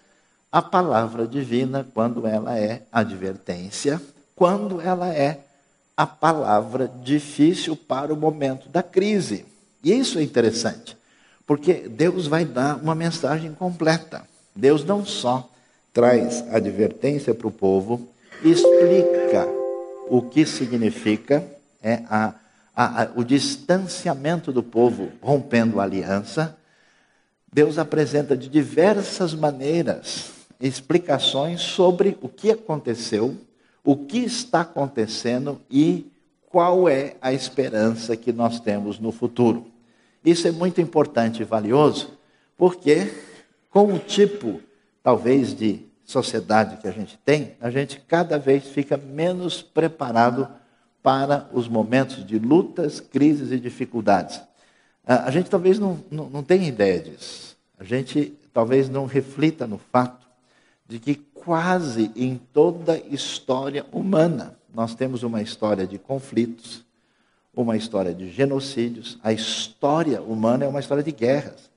a 0.50 0.62
palavra 0.62 1.26
divina 1.26 1.86
quando 1.92 2.26
ela 2.26 2.58
é 2.58 2.80
advertência, 2.90 4.00
quando 4.34 4.80
ela 4.80 5.12
é 5.12 5.40
a 5.96 6.06
palavra 6.06 6.90
difícil 7.02 7.76
para 7.76 8.12
o 8.12 8.16
momento 8.16 8.68
da 8.68 8.82
crise. 8.82 9.44
E 9.84 9.92
isso 9.92 10.18
é 10.18 10.22
interessante, 10.22 10.96
porque 11.46 11.74
Deus 11.88 12.26
vai 12.26 12.44
dar 12.44 12.76
uma 12.76 12.94
mensagem 12.94 13.52
completa. 13.52 14.26
Deus 14.54 14.84
não 14.84 15.04
só 15.04 15.50
traz 15.92 16.42
advertência 16.52 17.34
para 17.34 17.46
o 17.46 17.52
povo, 17.52 18.08
explica 18.42 19.46
o 20.08 20.22
que 20.22 20.46
significa 20.46 21.44
é, 21.82 22.02
a, 22.08 22.34
a, 22.74 23.02
a, 23.02 23.10
o 23.14 23.24
distanciamento 23.24 24.52
do 24.52 24.62
povo 24.62 25.10
rompendo 25.20 25.80
a 25.80 25.84
aliança. 25.84 26.56
Deus 27.52 27.78
apresenta 27.78 28.36
de 28.36 28.48
diversas 28.48 29.34
maneiras 29.34 30.30
explicações 30.60 31.60
sobre 31.60 32.16
o 32.22 32.28
que 32.28 32.50
aconteceu, 32.50 33.36
o 33.84 33.96
que 33.96 34.18
está 34.18 34.60
acontecendo 34.60 35.60
e 35.70 36.10
qual 36.46 36.88
é 36.88 37.16
a 37.20 37.32
esperança 37.32 38.16
que 38.16 38.32
nós 38.32 38.60
temos 38.60 38.98
no 38.98 39.10
futuro. 39.10 39.66
Isso 40.24 40.46
é 40.46 40.52
muito 40.52 40.80
importante 40.80 41.42
e 41.42 41.44
valioso, 41.44 42.16
porque 42.56 43.12
com 43.70 43.92
o 43.92 43.98
tipo, 43.98 44.60
talvez, 45.02 45.54
de 45.54 45.80
sociedade 46.04 46.76
que 46.76 46.86
a 46.86 46.92
gente 46.92 47.18
tem, 47.24 47.56
a 47.60 47.70
gente 47.70 48.00
cada 48.06 48.38
vez 48.38 48.66
fica 48.66 48.96
menos 48.96 49.62
preparado 49.62 50.46
para 51.02 51.48
os 51.52 51.66
momentos 51.66 52.24
de 52.24 52.38
lutas, 52.38 53.00
crises 53.00 53.50
e 53.50 53.58
dificuldades. 53.58 54.40
A 55.04 55.30
gente 55.30 55.50
talvez 55.50 55.78
não, 55.78 56.04
não, 56.10 56.28
não 56.28 56.42
tenha 56.42 56.68
ideia 56.68 57.00
disso. 57.00 57.56
A 57.78 57.82
gente 57.82 58.32
talvez 58.52 58.88
não 58.88 59.06
reflita 59.06 59.66
no 59.66 59.78
fato 59.78 60.21
de 60.86 60.98
que 60.98 61.14
quase 61.14 62.10
em 62.14 62.36
toda 62.52 62.98
história 62.98 63.86
humana 63.92 64.56
nós 64.74 64.94
temos 64.94 65.22
uma 65.22 65.42
história 65.42 65.86
de 65.86 65.98
conflitos, 65.98 66.84
uma 67.54 67.76
história 67.76 68.14
de 68.14 68.30
genocídios. 68.30 69.18
A 69.22 69.32
história 69.32 70.22
humana 70.22 70.64
é 70.64 70.68
uma 70.68 70.80
história 70.80 71.02
de 71.02 71.12
guerras. 71.12 71.70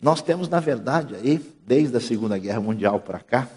Nós 0.00 0.22
temos, 0.22 0.48
na 0.48 0.60
verdade, 0.60 1.16
aí, 1.16 1.44
desde 1.66 1.96
a 1.96 2.00
Segunda 2.00 2.38
Guerra 2.38 2.60
Mundial 2.60 3.00
para 3.00 3.18
cá, 3.18 3.48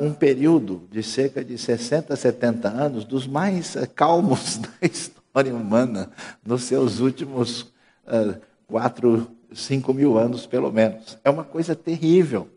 um 0.00 0.12
período 0.12 0.86
de 0.90 1.02
cerca 1.02 1.44
de 1.44 1.56
60, 1.56 2.14
70 2.14 2.68
anos 2.68 3.04
dos 3.04 3.26
mais 3.26 3.76
eh, 3.76 3.86
calmos 3.86 4.56
da 4.58 4.68
história 4.82 5.54
humana, 5.54 6.10
nos 6.44 6.62
seus 6.62 6.98
últimos 7.00 7.62
uh, 8.06 8.40
quatro, 8.66 9.30
cinco 9.52 9.92
mil 9.92 10.16
anos, 10.16 10.46
pelo 10.46 10.72
menos. 10.72 11.18
É 11.22 11.28
uma 11.28 11.44
coisa 11.44 11.74
terrível 11.74 12.48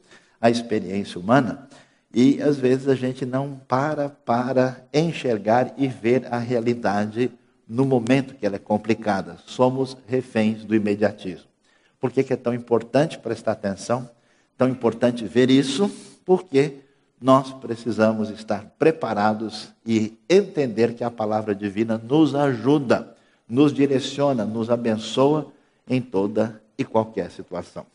a 0.42 0.50
experiência 0.50 1.20
humana 1.20 1.68
e 2.14 2.42
às 2.42 2.58
vezes 2.58 2.88
a 2.88 2.96
gente 2.96 3.26
não 3.26 3.60
para 3.68 4.10
para 4.10 4.84
enxergar 4.94 5.74
e 5.78 5.88
ver 5.88 6.28
a 6.32 6.38
realidade 6.38 7.32
no 7.68 7.86
momento 7.86 8.34
que 8.34 8.46
ela 8.46 8.56
é 8.56 8.60
complicada. 8.60 9.38
Somos 9.46 9.96
reféns 10.08 10.66
do 10.66 10.74
imediatismo. 10.74 11.48
Por 12.00 12.12
que, 12.12 12.34
é 12.34 12.36
tão 12.36 12.54
importante 12.54 13.20
prestar 13.20 13.52
atenção? 13.52 14.10
Tão 14.58 14.68
importante 14.68 15.26
ver 15.26 15.52
isso? 15.52 15.92
Porque 16.26 16.80
nós 17.22 17.54
precisamos 17.54 18.30
estar 18.30 18.74
preparados 18.80 19.70
e 19.86 20.18
entender 20.30 20.94
que 20.94 21.04
a 21.04 21.12
palavra 21.12 21.54
divina 21.54 21.98
nos 21.98 22.34
ajuda, 22.34 23.16
nos 23.48 23.74
direciona, 23.74 24.46
nos 24.46 24.70
abençoa 24.70 25.52
em 25.88 26.02
toda 26.02 26.62
e 26.78 26.86
qualquer 26.86 27.30
situação. 27.30 27.86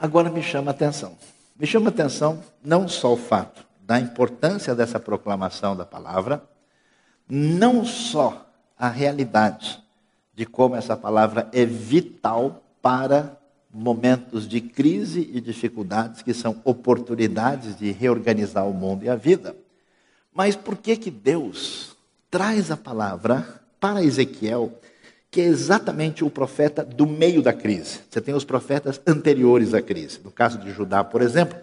Agora 0.00 0.30
me 0.30 0.42
chama 0.42 0.70
a 0.70 0.72
atenção. 0.72 1.14
Me 1.58 1.66
chama 1.66 1.88
a 1.88 1.90
atenção 1.90 2.42
não 2.64 2.88
só 2.88 3.12
o 3.12 3.18
fato 3.18 3.66
da 3.82 4.00
importância 4.00 4.74
dessa 4.74 4.98
proclamação 4.98 5.76
da 5.76 5.84
palavra, 5.84 6.42
não 7.28 7.84
só 7.84 8.50
a 8.78 8.88
realidade 8.88 9.78
de 10.34 10.46
como 10.46 10.74
essa 10.74 10.96
palavra 10.96 11.50
é 11.52 11.66
vital 11.66 12.62
para 12.80 13.36
momentos 13.70 14.48
de 14.48 14.62
crise 14.62 15.30
e 15.34 15.38
dificuldades 15.38 16.22
que 16.22 16.32
são 16.32 16.62
oportunidades 16.64 17.76
de 17.76 17.92
reorganizar 17.92 18.66
o 18.66 18.72
mundo 18.72 19.04
e 19.04 19.10
a 19.10 19.16
vida. 19.16 19.54
Mas 20.32 20.56
por 20.56 20.78
que 20.78 20.96
que 20.96 21.10
Deus 21.10 21.94
traz 22.30 22.70
a 22.70 22.76
palavra 22.76 23.60
para 23.78 24.02
Ezequiel, 24.02 24.72
que 25.30 25.40
é 25.40 25.44
exatamente 25.44 26.24
o 26.24 26.30
profeta 26.30 26.84
do 26.84 27.06
meio 27.06 27.40
da 27.40 27.52
crise? 27.52 28.00
Você 28.10 28.20
tem 28.20 28.34
os 28.34 28.44
profetas 28.44 29.00
anteriores 29.06 29.74
à 29.74 29.80
crise. 29.80 30.18
No 30.24 30.30
caso 30.30 30.58
de 30.58 30.72
Judá, 30.72 31.04
por 31.04 31.22
exemplo, 31.22 31.58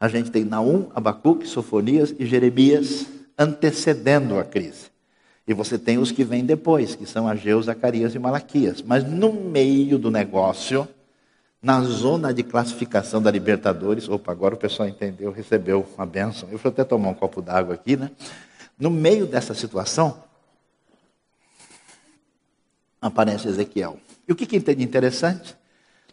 a 0.00 0.08
gente 0.08 0.30
tem 0.30 0.44
Naum, 0.44 0.88
Abacuque, 0.94 1.46
Sofonias 1.46 2.14
e 2.18 2.24
Jeremias 2.24 3.06
antecedendo 3.38 4.38
a 4.38 4.44
crise. 4.44 4.90
E 5.46 5.52
você 5.52 5.78
tem 5.78 5.98
os 5.98 6.12
que 6.12 6.24
vêm 6.24 6.44
depois, 6.44 6.94
que 6.94 7.04
são 7.04 7.28
Ageu, 7.28 7.60
Zacarias 7.60 8.14
e 8.14 8.18
Malaquias. 8.18 8.80
Mas 8.80 9.04
no 9.04 9.32
meio 9.32 9.98
do 9.98 10.10
negócio, 10.10 10.88
na 11.62 11.80
zona 11.82 12.34
de 12.34 12.42
classificação 12.42 13.22
da 13.22 13.30
Libertadores. 13.30 14.08
Opa, 14.08 14.32
agora 14.32 14.54
o 14.54 14.58
pessoal 14.58 14.88
entendeu, 14.88 15.30
recebeu 15.30 15.86
uma 15.96 16.04
benção. 16.04 16.48
Eu 16.50 16.58
vou 16.58 16.70
até 16.70 16.82
tomar 16.82 17.10
um 17.10 17.14
copo 17.14 17.40
d'água 17.40 17.74
aqui, 17.74 17.96
né? 17.96 18.10
No 18.78 18.90
meio 18.90 19.26
dessa 19.26 19.54
situação, 19.54 20.24
aparece 23.02 23.48
Ezequiel. 23.48 23.98
E 24.26 24.32
o 24.32 24.36
que, 24.36 24.46
que 24.46 24.60
tem 24.60 24.76
de 24.76 24.84
interessante? 24.84 25.56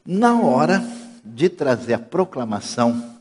Na 0.03 0.41
hora 0.41 0.83
de 1.23 1.47
trazer 1.47 1.93
a 1.93 1.99
proclamação 1.99 3.17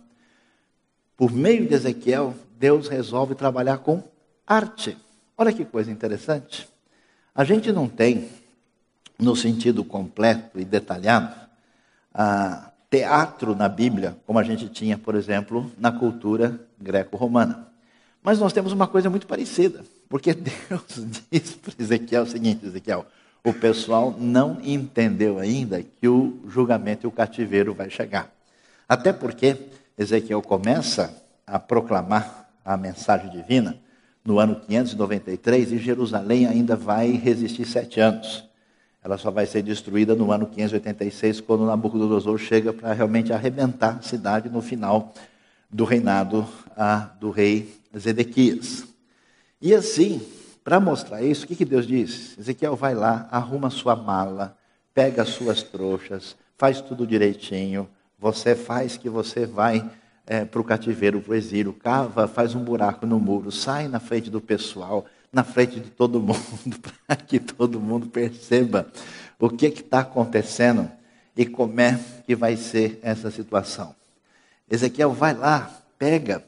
por 1.15 1.31
meio 1.31 1.69
de 1.69 1.75
Ezequiel, 1.75 2.35
Deus 2.59 2.89
resolve 2.89 3.35
trabalhar 3.35 3.79
com 3.79 4.03
arte. 4.47 4.97
Olha 5.37 5.53
que 5.53 5.65
coisa 5.65 5.91
interessante. 5.91 6.67
A 7.35 7.45
gente 7.45 7.71
não 7.71 7.89
tem, 7.89 8.29
no 9.19 9.37
sentido 9.37 9.85
completo 9.85 10.59
e 10.59 10.65
detalhado, 10.65 11.35
teatro 12.91 13.55
na 13.55 13.69
Bíblia, 13.69 14.17
como 14.27 14.39
a 14.39 14.43
gente 14.43 14.69
tinha, 14.69 14.97
por 14.97 15.15
exemplo, 15.15 15.71
na 15.79 15.93
cultura 15.93 16.59
greco-romana. 16.81 17.69
Mas 18.23 18.39
nós 18.39 18.53
temos 18.53 18.73
uma 18.73 18.89
coisa 18.89 19.11
muito 19.11 19.27
parecida, 19.27 19.85
porque 20.09 20.33
Deus 20.35 20.83
diz 21.31 21.55
para 21.55 21.75
Ezequiel 21.79 22.23
o 22.23 22.27
seguinte: 22.27 22.67
Ezequiel, 22.67 23.07
o 23.45 23.53
pessoal 23.53 24.15
não 24.19 24.59
entendeu 24.63 25.39
ainda 25.39 25.83
que 25.83 26.09
o 26.09 26.41
julgamento 26.49 27.07
e 27.07 27.09
o 27.09 27.13
cativeiro 27.13 27.73
vai 27.73 27.89
chegar. 27.91 28.31
Até 28.89 29.13
porque 29.13 29.57
Ezequiel 29.97 30.43
começa 30.43 31.15
a 31.47 31.59
proclamar 31.59 32.49
a 32.65 32.77
mensagem 32.77 33.31
divina 33.31 33.79
no 34.25 34.39
ano 34.39 34.61
593 34.61 35.73
e 35.73 35.79
Jerusalém 35.79 36.47
ainda 36.47 36.77
vai 36.77 37.13
resistir 37.13 37.65
sete 37.65 38.01
anos. 38.01 38.45
Ela 39.03 39.17
só 39.17 39.31
vai 39.31 39.47
ser 39.47 39.63
destruída 39.63 40.15
no 40.15 40.31
ano 40.33 40.47
586, 40.47 41.41
quando 41.41 41.65
Nabucodonosor 41.65 42.37
chega 42.37 42.73
para 42.73 42.93
realmente 42.93 43.33
arrebentar 43.33 43.97
a 43.99 44.03
cidade 44.03 44.51
no 44.51 44.61
final 44.61 45.15
do 45.71 45.85
reinado 45.85 46.47
ah, 46.77 47.11
do 47.19 47.31
rei 47.31 47.75
Zedequias. 47.97 48.85
E 49.63 49.75
assim, 49.75 50.21
para 50.69 50.79
mostrar 50.79 51.23
isso, 51.23 51.47
o 51.47 51.49
que, 51.49 51.57
que 51.57 51.65
Deus 51.65 51.87
diz? 51.87 52.37
Ezequiel 52.39 52.77
vai 52.77 52.95
lá, 52.95 53.27
arruma 53.31 53.71
sua 53.71 53.97
mala, 53.97 54.55
pega 54.93 55.23
as 55.23 55.31
suas 55.31 55.63
trouxas, 55.63 56.37
faz 56.59 56.79
tudo 56.83 57.07
direitinho. 57.07 57.89
Você 58.19 58.55
faz 58.55 58.95
que 58.95 59.09
você 59.09 59.47
vai 59.47 59.91
é, 60.27 60.45
para 60.45 60.61
o 60.61 60.65
cativeiro, 60.65 61.23
para 61.23 61.33
o 61.33 61.35
exílio, 61.35 61.73
cava, 61.73 62.29
faz 62.29 62.55
um 62.55 62.63
buraco 62.63 63.07
no 63.07 63.19
muro, 63.19 63.51
sai 63.51 63.89
na 63.89 63.99
frente 63.99 64.29
do 64.29 64.43
pessoal, 64.43 65.07
na 65.33 65.43
frente 65.43 65.81
de 65.81 65.89
todo 65.89 66.21
mundo, 66.21 66.79
para 67.07 67.17
que 67.17 67.41
todo 67.41 67.81
mundo 67.81 68.07
perceba 68.09 68.93
o 69.39 69.49
que 69.49 69.69
está 69.69 70.01
acontecendo 70.01 70.91
e 71.35 71.47
como 71.47 71.81
é 71.81 71.99
que 72.27 72.37
vai 72.37 72.59
ser 72.59 73.01
essa 73.03 73.31
situação. 73.31 73.95
Ezequiel 74.71 75.15
vai 75.15 75.33
lá, 75.33 75.81
pega 75.99 76.45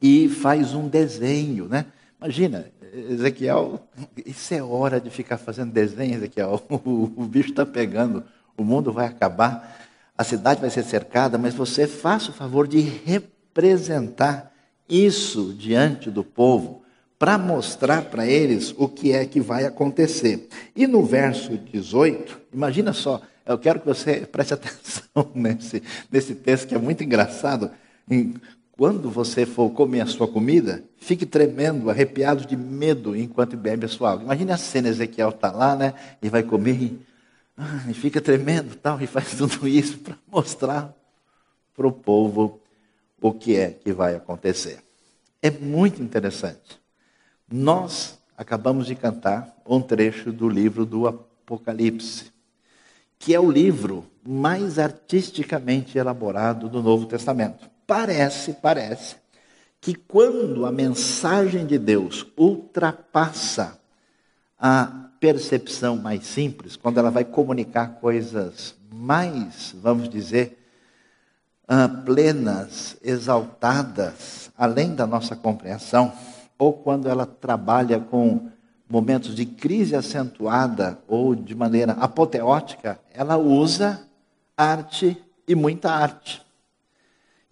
e 0.00 0.28
faz 0.28 0.74
um 0.74 0.88
desenho, 0.88 1.68
né? 1.68 1.86
Imagina, 2.20 2.66
Ezequiel, 2.92 3.80
isso 4.26 4.52
é 4.52 4.62
hora 4.62 5.00
de 5.00 5.08
ficar 5.08 5.38
fazendo 5.38 5.72
desenho, 5.72 6.14
Ezequiel. 6.14 6.62
O, 6.68 7.10
o 7.16 7.24
bicho 7.24 7.50
está 7.50 7.64
pegando, 7.64 8.22
o 8.56 8.62
mundo 8.62 8.92
vai 8.92 9.06
acabar, 9.06 9.80
a 10.16 10.22
cidade 10.22 10.60
vai 10.60 10.68
ser 10.68 10.84
cercada, 10.84 11.38
mas 11.38 11.54
você 11.54 11.86
faça 11.86 12.30
o 12.30 12.34
favor 12.34 12.68
de 12.68 12.80
representar 12.80 14.52
isso 14.88 15.54
diante 15.54 16.10
do 16.10 16.22
povo 16.22 16.82
para 17.18 17.38
mostrar 17.38 18.02
para 18.02 18.26
eles 18.26 18.74
o 18.76 18.88
que 18.88 19.12
é 19.12 19.24
que 19.24 19.40
vai 19.40 19.64
acontecer. 19.64 20.48
E 20.76 20.86
no 20.86 21.04
verso 21.04 21.56
18, 21.56 22.40
imagina 22.52 22.92
só, 22.92 23.22
eu 23.46 23.58
quero 23.58 23.80
que 23.80 23.86
você 23.86 24.26
preste 24.30 24.52
atenção 24.54 25.30
nesse, 25.34 25.82
nesse 26.10 26.34
texto 26.34 26.68
que 26.68 26.74
é 26.74 26.78
muito 26.78 27.02
engraçado. 27.02 27.70
Quando 28.72 29.10
você 29.10 29.44
for 29.44 29.70
comer 29.70 30.00
a 30.00 30.06
sua 30.06 30.26
comida, 30.26 30.82
fique 30.96 31.26
tremendo, 31.26 31.90
arrepiado 31.90 32.46
de 32.46 32.56
medo 32.56 33.14
enquanto 33.14 33.56
bebe 33.56 33.84
a 33.84 33.88
sua 33.88 34.12
água. 34.12 34.24
Imagine 34.24 34.52
a 34.52 34.56
cena, 34.56 34.88
Ezequiel 34.88 35.28
está 35.28 35.52
lá, 35.52 35.76
né? 35.76 35.94
E 36.22 36.28
vai 36.30 36.42
comer 36.42 36.82
e, 36.82 37.00
ah, 37.56 37.84
e 37.88 37.92
fica 37.94 38.20
tremendo 38.20 38.74
tal, 38.76 39.00
e 39.00 39.06
faz 39.06 39.34
tudo 39.36 39.68
isso 39.68 39.98
para 39.98 40.16
mostrar 40.30 40.94
para 41.74 41.86
o 41.86 41.92
povo 41.92 42.60
o 43.20 43.32
que 43.32 43.56
é 43.56 43.70
que 43.70 43.92
vai 43.92 44.14
acontecer. 44.14 44.78
É 45.40 45.50
muito 45.50 46.02
interessante. 46.02 46.80
Nós 47.50 48.18
acabamos 48.36 48.86
de 48.86 48.94
cantar 48.94 49.54
um 49.66 49.80
trecho 49.80 50.32
do 50.32 50.48
livro 50.48 50.86
do 50.86 51.06
Apocalipse, 51.06 52.32
que 53.18 53.34
é 53.34 53.38
o 53.38 53.50
livro 53.50 54.06
mais 54.26 54.78
artisticamente 54.78 55.98
elaborado 55.98 56.68
do 56.68 56.82
Novo 56.82 57.06
Testamento. 57.06 57.71
Parece, 57.86 58.54
parece, 58.54 59.16
que 59.80 59.94
quando 59.94 60.64
a 60.64 60.72
mensagem 60.72 61.66
de 61.66 61.78
Deus 61.78 62.26
ultrapassa 62.36 63.78
a 64.58 65.08
percepção 65.18 65.96
mais 65.96 66.26
simples, 66.26 66.76
quando 66.76 66.98
ela 66.98 67.10
vai 67.10 67.24
comunicar 67.24 68.00
coisas 68.00 68.76
mais, 68.92 69.74
vamos 69.80 70.08
dizer, 70.08 70.58
uh, 71.64 72.02
plenas, 72.04 72.96
exaltadas, 73.02 74.50
além 74.56 74.94
da 74.94 75.06
nossa 75.06 75.34
compreensão, 75.34 76.12
ou 76.58 76.72
quando 76.72 77.08
ela 77.08 77.26
trabalha 77.26 77.98
com 77.98 78.50
momentos 78.88 79.34
de 79.34 79.46
crise 79.46 79.96
acentuada 79.96 80.98
ou 81.08 81.34
de 81.34 81.54
maneira 81.54 81.92
apoteótica, 81.92 83.00
ela 83.12 83.36
usa 83.38 84.06
arte 84.56 85.16
e 85.48 85.54
muita 85.54 85.90
arte. 85.90 86.41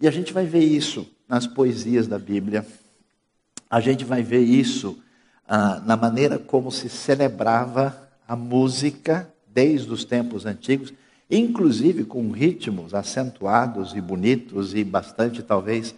E 0.01 0.07
a 0.07 0.11
gente 0.11 0.33
vai 0.33 0.47
ver 0.47 0.63
isso 0.63 1.07
nas 1.29 1.45
poesias 1.45 2.07
da 2.07 2.17
Bíblia, 2.17 2.65
a 3.69 3.79
gente 3.79 4.03
vai 4.03 4.23
ver 4.23 4.41
isso 4.41 4.97
ah, 5.47 5.79
na 5.85 5.95
maneira 5.95 6.39
como 6.39 6.71
se 6.71 6.89
celebrava 6.89 8.09
a 8.27 8.35
música 8.35 9.31
desde 9.47 9.91
os 9.91 10.03
tempos 10.03 10.47
antigos, 10.47 10.91
inclusive 11.29 12.03
com 12.03 12.31
ritmos 12.31 12.95
acentuados 12.95 13.93
e 13.93 14.01
bonitos 14.01 14.73
e 14.73 14.83
bastante, 14.83 15.43
talvez, 15.43 15.93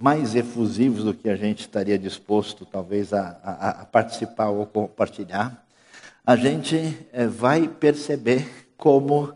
mais 0.00 0.36
efusivos 0.36 1.02
do 1.02 1.12
que 1.12 1.28
a 1.28 1.34
gente 1.34 1.60
estaria 1.60 1.98
disposto, 1.98 2.64
talvez, 2.64 3.12
a, 3.12 3.40
a, 3.42 3.70
a 3.70 3.84
participar 3.86 4.50
ou 4.50 4.64
compartilhar, 4.66 5.66
a 6.24 6.36
gente 6.36 6.96
é, 7.12 7.26
vai 7.26 7.66
perceber 7.66 8.68
como 8.76 9.34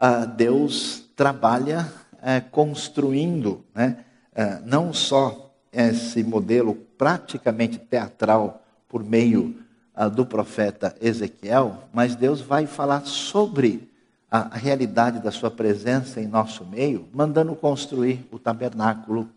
ah, 0.00 0.24
Deus 0.24 1.04
trabalha 1.14 1.92
é, 2.22 2.40
construindo 2.40 3.64
né, 3.74 4.04
é, 4.34 4.60
não 4.64 4.92
só 4.92 5.54
esse 5.72 6.22
modelo 6.22 6.74
praticamente 6.96 7.78
teatral 7.78 8.62
por 8.88 9.04
meio 9.04 9.54
ah, 9.94 10.08
do 10.08 10.24
profeta 10.24 10.94
Ezequiel, 11.00 11.84
mas 11.92 12.14
Deus 12.14 12.40
vai 12.40 12.66
falar 12.66 13.04
sobre 13.04 13.88
a, 14.30 14.54
a 14.54 14.56
realidade 14.56 15.20
da 15.20 15.30
sua 15.30 15.50
presença 15.50 16.20
em 16.20 16.26
nosso 16.26 16.64
meio, 16.64 17.08
mandando 17.12 17.54
construir 17.54 18.26
o 18.30 18.38
tabernáculo 18.38 19.28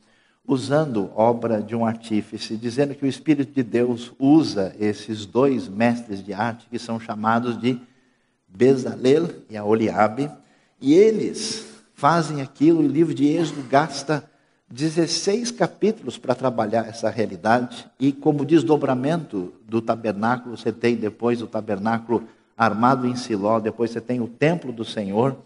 usando 0.47 1.11
obra 1.15 1.61
de 1.61 1.75
um 1.75 1.85
artífice, 1.85 2.57
dizendo 2.57 2.95
que 2.95 3.05
o 3.05 3.07
Espírito 3.07 3.53
de 3.53 3.63
Deus 3.63 4.11
usa 4.19 4.75
esses 4.79 5.25
dois 5.25 5.67
mestres 5.67 6.23
de 6.23 6.33
arte 6.33 6.67
que 6.69 6.79
são 6.79 6.99
chamados 6.99 7.59
de 7.59 7.79
Bezalel 8.47 9.29
e 9.49 9.55
Aholiabe, 9.55 10.29
e 10.79 10.93
eles 10.93 11.70
fazem 12.01 12.41
aquilo, 12.41 12.79
o 12.79 12.87
livro 12.87 13.13
de 13.13 13.27
Êxodo 13.27 13.61
gasta 13.61 14.27
16 14.71 15.51
capítulos 15.51 16.17
para 16.17 16.33
trabalhar 16.33 16.87
essa 16.87 17.11
realidade, 17.11 17.85
e 17.99 18.11
como 18.11 18.43
desdobramento 18.43 19.53
do 19.67 19.83
tabernáculo, 19.83 20.57
você 20.57 20.71
tem 20.71 20.95
depois 20.95 21.43
o 21.43 21.47
tabernáculo 21.47 22.23
armado 22.57 23.05
em 23.05 23.15
Siló, 23.15 23.59
depois 23.59 23.91
você 23.91 24.01
tem 24.01 24.19
o 24.19 24.27
templo 24.27 24.73
do 24.73 24.83
Senhor, 24.83 25.37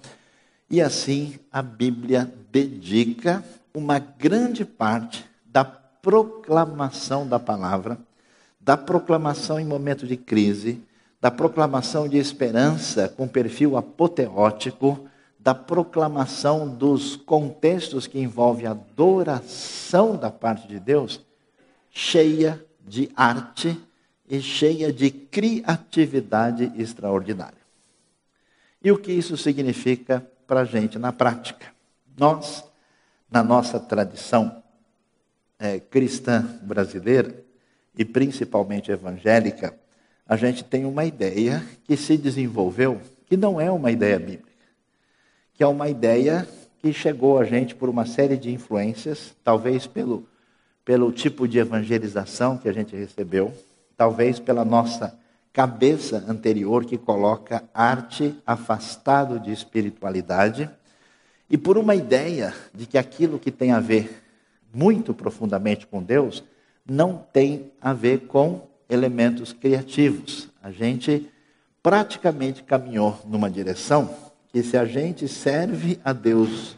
e 0.70 0.82
assim 0.82 1.38
a 1.52 1.62
Bíblia 1.62 2.34
dedica 2.54 3.44
uma 3.74 4.00
grande 4.00 4.63
parte 4.63 5.26
da 5.46 5.65
proclamação 5.65 7.28
da 7.28 7.38
palavra, 7.38 7.98
da 8.62 8.78
proclamação 8.78 9.60
em 9.60 9.65
momento 9.65 10.08
de 10.08 10.15
crise, 10.15 10.82
da 11.20 11.30
proclamação 11.30 12.08
de 12.08 12.18
esperança 12.18 13.10
com 13.10 13.28
perfil 13.28 13.76
apoteótico, 13.76 15.06
da 15.45 15.53
proclamação 15.53 16.67
dos 16.67 17.15
contextos 17.15 18.08
que 18.08 18.17
envolvem 18.17 18.65
a 18.65 18.71
adoração 18.71 20.17
da 20.17 20.31
parte 20.31 20.67
de 20.67 20.79
Deus, 20.79 21.23
cheia 21.91 22.65
de 22.84 23.12
arte 23.15 23.79
e 24.27 24.41
cheia 24.41 24.91
de 24.91 25.12
criatividade 25.12 26.73
extraordinária. 26.75 27.60
E 28.84 28.91
o 28.91 28.97
que 28.97 29.12
isso 29.12 29.38
significa 29.38 30.25
para 30.47 30.62
a 30.62 30.65
gente 30.65 30.97
na 30.97 31.13
prática? 31.13 31.67
Nós 32.17 32.63
na 33.29 33.43
nossa 33.43 33.79
tradição 33.79 34.63
é, 35.60 35.79
cristã 35.79 36.41
brasileira, 36.63 37.43
e 37.95 38.03
principalmente 38.03 38.91
evangélica, 38.91 39.77
a 40.27 40.36
gente 40.36 40.63
tem 40.63 40.86
uma 40.86 41.05
ideia 41.05 41.63
que 41.84 41.95
se 41.95 42.17
desenvolveu, 42.17 42.99
que 43.27 43.38
não 43.38 43.62
é 43.62 43.69
uma 43.69 43.91
ideia 43.91 44.17
bíblica, 44.17 44.44
que 45.56 45.63
é 45.63 45.68
uma 45.68 45.88
ideia 45.89 46.48
que 46.80 46.91
chegou 46.91 47.39
a 47.39 47.46
gente 47.46 47.74
por 47.74 47.89
uma 47.89 48.06
série 48.06 48.38
de 48.38 48.52
influências, 48.52 49.34
talvez 49.44 49.88
pelo, 49.88 50.28
pelo 50.84 51.12
tipo 51.12 51.48
de 51.48 51.58
evangelização 51.58 52.58
que 52.58 52.68
a 52.68 52.74
gente 52.74 52.96
recebeu, 52.96 53.54
talvez 53.96 54.38
pela 54.38 54.65
nossa 54.65 55.18
cabeça 55.54 56.24
anterior 56.28 56.84
que 56.84 56.98
coloca 56.98 57.63
arte 57.74 58.36
afastado 58.46 59.39
de 59.39 59.54
espiritualidade 59.54 60.70
e 61.50 61.58
por 61.58 61.78
uma 61.78 61.96
ideia 61.96 62.54
de 62.74 62.86
que 62.86 62.98
aquilo 62.98 63.39
que 63.39 63.52
tem 63.52 63.72
a 63.72 63.80
ver 63.80 64.24
muito 64.74 65.13
profundamente 65.13 65.88
com 65.88 66.04
Deus, 66.04 66.44
não 66.86 67.18
tem 67.32 67.72
a 67.80 67.94
ver 67.94 68.28
com 68.28 68.68
elementos 68.89 69.54
criativos. 69.54 70.50
A 70.62 70.70
gente 70.70 71.32
praticamente 71.82 72.62
caminhou 72.62 73.18
numa 73.26 73.50
direção 73.50 74.25
que, 74.56 74.63
se 74.63 74.78
a 74.78 74.86
gente 74.86 75.28
serve 75.28 76.00
a 76.02 76.13
Deus 76.13 76.78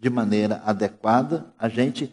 de 0.00 0.08
maneira 0.08 0.62
adequada, 0.64 1.44
a 1.58 1.68
gente 1.68 2.10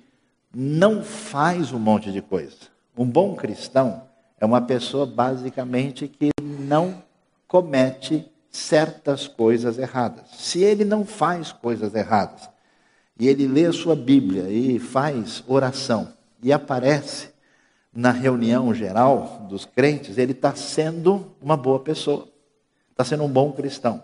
não 0.53 1.01
faz 1.01 1.71
um 1.71 1.79
monte 1.79 2.11
de 2.11 2.21
coisa. 2.21 2.57
Um 2.97 3.05
bom 3.05 3.33
cristão 3.33 4.03
é 4.37 4.45
uma 4.45 4.59
pessoa 4.59 5.05
basicamente 5.05 6.09
que 6.09 6.31
não 6.41 7.01
comete 7.47 8.29
certas 8.51 9.25
coisas 9.25 9.77
erradas. 9.77 10.25
Se 10.33 10.61
ele 10.61 10.83
não 10.83 11.05
faz 11.05 11.49
coisas 11.49 11.95
erradas, 11.95 12.49
e 13.17 13.29
ele 13.29 13.47
lê 13.47 13.67
a 13.67 13.71
sua 13.71 13.95
Bíblia 13.95 14.49
e 14.49 14.77
faz 14.79 15.41
oração, 15.47 16.09
e 16.43 16.51
aparece 16.51 17.29
na 17.93 18.11
reunião 18.11 18.73
geral 18.73 19.47
dos 19.47 19.63
crentes, 19.63 20.17
ele 20.17 20.33
está 20.33 20.53
sendo 20.53 21.31
uma 21.41 21.55
boa 21.55 21.79
pessoa, 21.79 22.27
está 22.91 23.05
sendo 23.05 23.23
um 23.23 23.29
bom 23.29 23.53
cristão. 23.53 24.03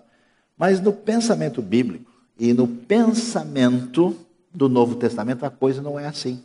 Mas 0.62 0.80
no 0.80 0.94
pensamento 0.94 1.60
bíblico 1.60 2.12
e 2.38 2.54
no 2.54 2.68
pensamento 2.68 4.16
do 4.54 4.70
Novo 4.70 4.94
Testamento, 4.94 5.44
a 5.44 5.50
coisa 5.50 5.82
não 5.82 6.00
é 6.00 6.06
assim. 6.06 6.44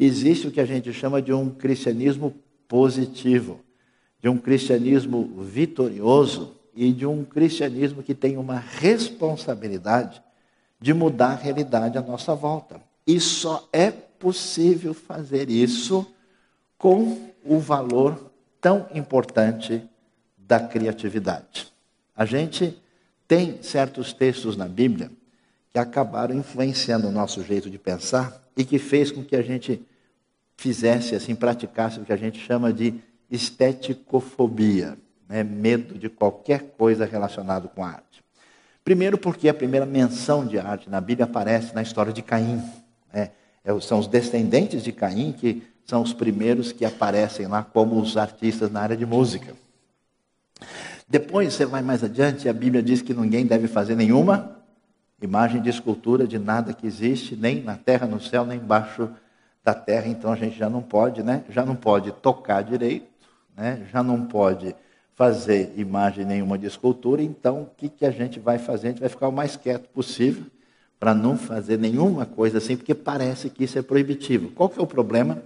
Existe 0.00 0.48
o 0.48 0.50
que 0.50 0.60
a 0.60 0.64
gente 0.64 0.92
chama 0.92 1.22
de 1.22 1.32
um 1.32 1.48
cristianismo 1.48 2.34
positivo, 2.66 3.60
de 4.20 4.28
um 4.28 4.36
cristianismo 4.36 5.44
vitorioso 5.44 6.56
e 6.74 6.92
de 6.92 7.06
um 7.06 7.24
cristianismo 7.24 8.02
que 8.02 8.16
tem 8.16 8.36
uma 8.36 8.58
responsabilidade 8.58 10.20
de 10.80 10.92
mudar 10.92 11.30
a 11.30 11.36
realidade 11.36 11.96
à 11.96 12.02
nossa 12.02 12.34
volta. 12.34 12.80
E 13.06 13.20
só 13.20 13.68
é 13.72 13.92
possível 13.92 14.92
fazer 14.92 15.50
isso 15.50 16.04
com 16.76 17.30
o 17.44 17.60
valor 17.60 18.28
tão 18.60 18.88
importante 18.92 19.88
da 20.36 20.58
criatividade. 20.58 21.72
A 22.12 22.24
gente 22.24 22.76
tem 23.26 23.62
certos 23.62 24.12
textos 24.12 24.56
na 24.56 24.68
Bíblia 24.68 25.10
que 25.72 25.78
acabaram 25.78 26.34
influenciando 26.34 27.08
o 27.08 27.12
nosso 27.12 27.42
jeito 27.42 27.68
de 27.68 27.78
pensar 27.78 28.42
e 28.56 28.64
que 28.64 28.78
fez 28.78 29.10
com 29.10 29.22
que 29.22 29.36
a 29.36 29.42
gente 29.42 29.84
fizesse 30.56 31.14
assim, 31.14 31.34
praticasse 31.34 32.00
o 32.00 32.04
que 32.04 32.12
a 32.12 32.16
gente 32.16 32.38
chama 32.38 32.72
de 32.72 32.94
esteticofobia, 33.30 34.96
né? 35.28 35.42
medo 35.42 35.98
de 35.98 36.08
qualquer 36.08 36.74
coisa 36.78 37.04
relacionada 37.04 37.68
com 37.68 37.84
arte. 37.84 38.24
Primeiro, 38.82 39.18
porque 39.18 39.48
a 39.48 39.54
primeira 39.54 39.84
menção 39.84 40.46
de 40.46 40.58
arte 40.58 40.88
na 40.88 41.00
Bíblia 41.00 41.24
aparece 41.24 41.74
na 41.74 41.82
história 41.82 42.12
de 42.12 42.22
Caim. 42.22 42.62
Né? 43.12 43.32
É, 43.64 43.80
são 43.80 43.98
os 43.98 44.06
descendentes 44.06 44.82
de 44.82 44.92
Caim 44.92 45.32
que 45.32 45.62
são 45.84 46.02
os 46.02 46.12
primeiros 46.12 46.72
que 46.72 46.84
aparecem 46.84 47.46
lá 47.46 47.62
como 47.62 48.00
os 48.00 48.16
artistas 48.16 48.70
na 48.70 48.80
área 48.80 48.96
de 48.96 49.04
música. 49.04 49.54
Depois 51.08 51.54
você 51.54 51.64
vai 51.64 51.82
mais 51.82 52.02
adiante, 52.02 52.48
a 52.48 52.52
Bíblia 52.52 52.82
diz 52.82 53.00
que 53.00 53.14
ninguém 53.14 53.46
deve 53.46 53.68
fazer 53.68 53.94
nenhuma 53.94 54.56
imagem 55.22 55.62
de 55.62 55.70
escultura 55.70 56.26
de 56.26 56.38
nada 56.38 56.72
que 56.72 56.86
existe, 56.86 57.36
nem 57.36 57.62
na 57.62 57.76
terra, 57.76 58.06
no 58.06 58.20
céu, 58.20 58.44
nem 58.44 58.58
embaixo 58.58 59.08
da 59.62 59.72
terra, 59.72 60.08
então 60.08 60.32
a 60.32 60.36
gente 60.36 60.58
já 60.58 60.68
não 60.68 60.82
pode, 60.82 61.22
né? 61.22 61.44
Já 61.48 61.64
não 61.64 61.76
pode 61.76 62.10
tocar 62.10 62.62
direito, 62.62 63.06
né? 63.56 63.86
Já 63.92 64.02
não 64.02 64.26
pode 64.26 64.74
fazer 65.14 65.72
imagem 65.76 66.24
nenhuma 66.24 66.58
de 66.58 66.66
escultura, 66.66 67.22
então 67.22 67.62
o 67.62 67.66
que, 67.76 67.88
que 67.88 68.04
a 68.04 68.10
gente 68.10 68.38
vai 68.38 68.58
fazer? 68.58 68.88
A 68.88 68.90
gente 68.90 69.00
vai 69.00 69.08
ficar 69.08 69.28
o 69.28 69.32
mais 69.32 69.56
quieto 69.56 69.88
possível 69.88 70.44
para 70.98 71.14
não 71.14 71.38
fazer 71.38 71.78
nenhuma 71.78 72.26
coisa 72.26 72.58
assim, 72.58 72.76
porque 72.76 72.94
parece 72.94 73.48
que 73.48 73.64
isso 73.64 73.78
é 73.78 73.82
proibitivo. 73.82 74.50
Qual 74.50 74.68
que 74.68 74.78
é 74.78 74.82
o 74.82 74.86
problema? 74.86 75.42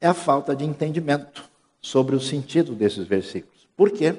É 0.00 0.06
a 0.06 0.14
falta 0.14 0.56
de 0.56 0.64
entendimento 0.64 1.48
sobre 1.80 2.16
o 2.16 2.20
sentido 2.20 2.74
desses 2.74 3.06
versículos. 3.06 3.68
Por 3.76 3.90
quê? 3.90 4.14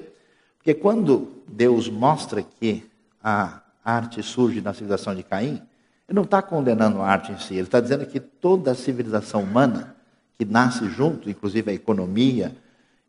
Porque 0.68 0.82
quando 0.82 1.30
Deus 1.48 1.88
mostra 1.88 2.44
que 2.44 2.84
a 3.24 3.62
arte 3.86 4.22
surge 4.22 4.60
na 4.60 4.74
civilização 4.74 5.16
de 5.16 5.24
Caim, 5.24 5.62
ele 6.10 6.16
não 6.16 6.24
está 6.24 6.42
condenando 6.42 7.02
a 7.02 7.08
arte 7.08 7.32
em 7.32 7.40
si, 7.40 7.54
ele 7.54 7.62
está 7.62 7.80
dizendo 7.80 8.06
que 8.06 8.20
toda 8.20 8.72
a 8.72 8.76
civilização 8.76 9.44
humana 9.44 9.96
que 10.38 10.44
nasce 10.44 10.90
junto, 10.90 11.30
inclusive 11.30 11.72
a 11.72 11.74
economia, 11.74 12.54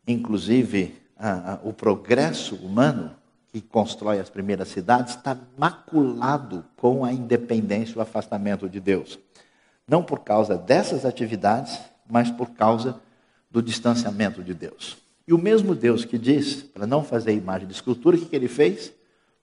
inclusive 0.07 1.01
o 1.61 1.73
progresso 1.73 2.55
humano 2.55 3.11
que 3.51 3.59
constrói 3.59 4.21
as 4.21 4.29
primeiras 4.29 4.69
cidades, 4.69 5.17
está 5.17 5.37
maculado 5.57 6.63
com 6.77 7.03
a 7.03 7.11
independência 7.11 7.97
o 7.97 8.01
afastamento 8.01 8.69
de 8.69 8.79
Deus. 8.79 9.19
Não 9.85 10.01
por 10.01 10.19
causa 10.19 10.55
dessas 10.55 11.03
atividades, 11.03 11.77
mas 12.09 12.31
por 12.31 12.51
causa 12.51 13.01
do 13.51 13.61
distanciamento 13.61 14.41
de 14.41 14.53
Deus. 14.53 15.08
E 15.29 15.33
o 15.33 15.37
mesmo 15.37 15.75
Deus 15.75 16.05
que 16.05 16.17
diz 16.17 16.55
para 16.55 16.87
não 16.87 17.03
fazer 17.03 17.33
imagem 17.33 17.67
de 17.67 17.73
escultura, 17.75 18.17
o 18.17 18.19
que, 18.19 18.25
que 18.25 18.35
ele 18.35 18.47
fez? 18.47 18.91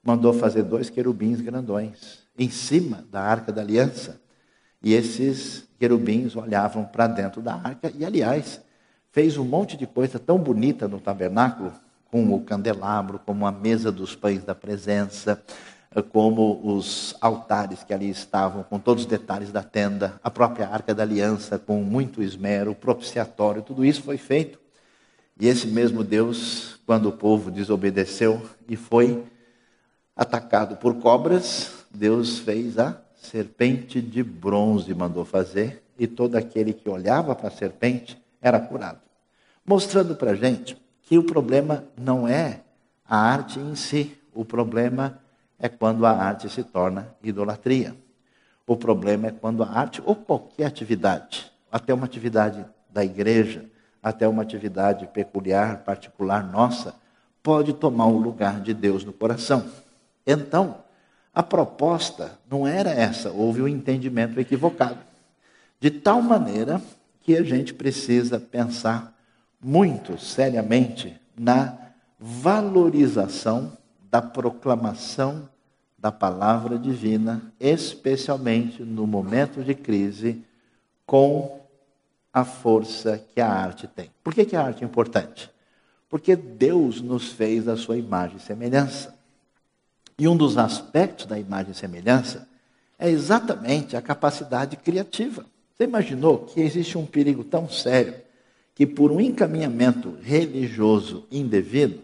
Mandou 0.03 0.33
fazer 0.33 0.63
dois 0.63 0.89
querubins 0.89 1.39
grandões 1.39 2.27
em 2.37 2.49
cima 2.49 3.05
da 3.09 3.21
arca 3.21 3.53
da 3.53 3.61
aliança. 3.61 4.19
E 4.83 4.93
esses 4.93 5.65
querubins 5.79 6.35
olhavam 6.35 6.83
para 6.83 7.07
dentro 7.07 7.41
da 7.41 7.53
arca, 7.53 7.89
e 7.97 8.03
aliás, 8.03 8.59
fez 9.13 9.37
um 9.37 9.45
monte 9.45 9.77
de 9.77 9.87
coisa 9.87 10.19
tão 10.19 10.37
bonita 10.37 10.89
no 10.89 10.99
tabernáculo, 10.99 11.71
como 12.11 12.35
o 12.35 12.41
candelabro, 12.43 13.21
como 13.25 13.47
a 13.47 13.51
mesa 13.53 13.89
dos 13.89 14.13
pães 14.13 14.43
da 14.43 14.53
presença, 14.53 15.41
como 16.11 16.59
os 16.65 17.15
altares 17.21 17.85
que 17.85 17.93
ali 17.93 18.09
estavam, 18.09 18.61
com 18.61 18.77
todos 18.77 19.03
os 19.03 19.09
detalhes 19.09 19.53
da 19.53 19.63
tenda, 19.63 20.19
a 20.21 20.29
própria 20.29 20.67
arca 20.67 20.93
da 20.93 21.03
aliança, 21.03 21.57
com 21.57 21.81
muito 21.81 22.21
esmero, 22.21 22.75
propiciatório, 22.75 23.61
tudo 23.61 23.85
isso 23.85 24.03
foi 24.03 24.17
feito 24.17 24.66
e 25.39 25.47
esse 25.47 25.67
mesmo 25.67 26.03
Deus, 26.03 26.79
quando 26.85 27.09
o 27.09 27.11
povo 27.11 27.51
desobedeceu 27.51 28.41
e 28.67 28.75
foi 28.75 29.23
atacado 30.15 30.77
por 30.77 30.95
cobras, 30.95 31.85
Deus 31.91 32.39
fez 32.39 32.79
a 32.79 32.99
serpente 33.15 34.01
de 34.01 34.23
bronze, 34.23 34.93
mandou 34.93 35.23
fazer, 35.25 35.83
e 35.99 36.07
todo 36.07 36.35
aquele 36.35 36.73
que 36.73 36.89
olhava 36.89 37.35
para 37.35 37.49
a 37.49 37.51
serpente 37.51 38.21
era 38.41 38.59
curado. 38.59 38.99
Mostrando 39.65 40.15
para 40.15 40.31
a 40.31 40.35
gente 40.35 40.77
que 41.03 41.17
o 41.17 41.23
problema 41.23 41.83
não 41.97 42.27
é 42.27 42.61
a 43.07 43.17
arte 43.17 43.59
em 43.59 43.75
si, 43.75 44.17
o 44.33 44.45
problema 44.45 45.19
é 45.59 45.67
quando 45.67 46.05
a 46.05 46.11
arte 46.11 46.49
se 46.49 46.63
torna 46.63 47.15
idolatria. 47.23 47.95
O 48.65 48.75
problema 48.75 49.27
é 49.27 49.31
quando 49.31 49.63
a 49.63 49.69
arte, 49.69 50.01
ou 50.05 50.15
qualquer 50.15 50.65
atividade, 50.65 51.51
até 51.71 51.93
uma 51.93 52.05
atividade 52.05 52.65
da 52.89 53.03
igreja, 53.03 53.65
até 54.01 54.27
uma 54.27 54.43
atividade 54.43 55.07
peculiar, 55.07 55.83
particular 55.83 56.43
nossa, 56.43 56.95
pode 57.41 57.73
tomar 57.73 58.07
o 58.07 58.17
lugar 58.17 58.61
de 58.61 58.73
Deus 58.73 59.03
no 59.03 59.13
coração. 59.13 59.65
Então, 60.25 60.77
a 61.33 61.43
proposta 61.43 62.37
não 62.49 62.67
era 62.67 62.89
essa, 62.89 63.31
houve 63.31 63.61
um 63.61 63.67
entendimento 63.67 64.39
equivocado. 64.39 64.99
De 65.79 65.91
tal 65.91 66.21
maneira 66.21 66.81
que 67.21 67.35
a 67.37 67.43
gente 67.43 67.73
precisa 67.73 68.39
pensar 68.39 69.13
muito 69.61 70.17
seriamente 70.17 71.19
na 71.37 71.77
valorização 72.19 73.77
da 74.09 74.21
proclamação 74.21 75.47
da 75.97 76.11
palavra 76.11 76.77
divina, 76.77 77.41
especialmente 77.59 78.83
no 78.83 79.05
momento 79.05 79.63
de 79.63 79.73
crise, 79.73 80.43
com 81.05 81.59
a 82.37 82.45
força 82.45 83.19
que 83.33 83.41
a 83.41 83.51
arte 83.51 83.87
tem. 83.87 84.11
Por 84.23 84.31
que, 84.31 84.45
que 84.45 84.55
a 84.55 84.61
arte 84.61 84.83
é 84.83 84.85
importante? 84.85 85.49
Porque 86.07 86.35
Deus 86.35 87.01
nos 87.01 87.29
fez 87.31 87.67
a 87.67 87.75
sua 87.75 87.97
imagem 87.97 88.37
e 88.37 88.39
semelhança. 88.39 89.17
E 90.19 90.27
um 90.27 90.37
dos 90.37 90.55
aspectos 90.55 91.25
da 91.25 91.39
imagem 91.39 91.71
e 91.71 91.75
semelhança 91.75 92.47
é 92.99 93.09
exatamente 93.09 93.97
a 93.97 94.03
capacidade 94.03 94.77
criativa. 94.77 95.47
Você 95.73 95.85
imaginou 95.85 96.39
que 96.39 96.61
existe 96.61 96.95
um 96.95 97.07
perigo 97.07 97.43
tão 97.43 97.67
sério 97.67 98.13
que, 98.75 98.85
por 98.85 99.11
um 99.11 99.19
encaminhamento 99.19 100.15
religioso 100.21 101.25
indevido, 101.31 102.01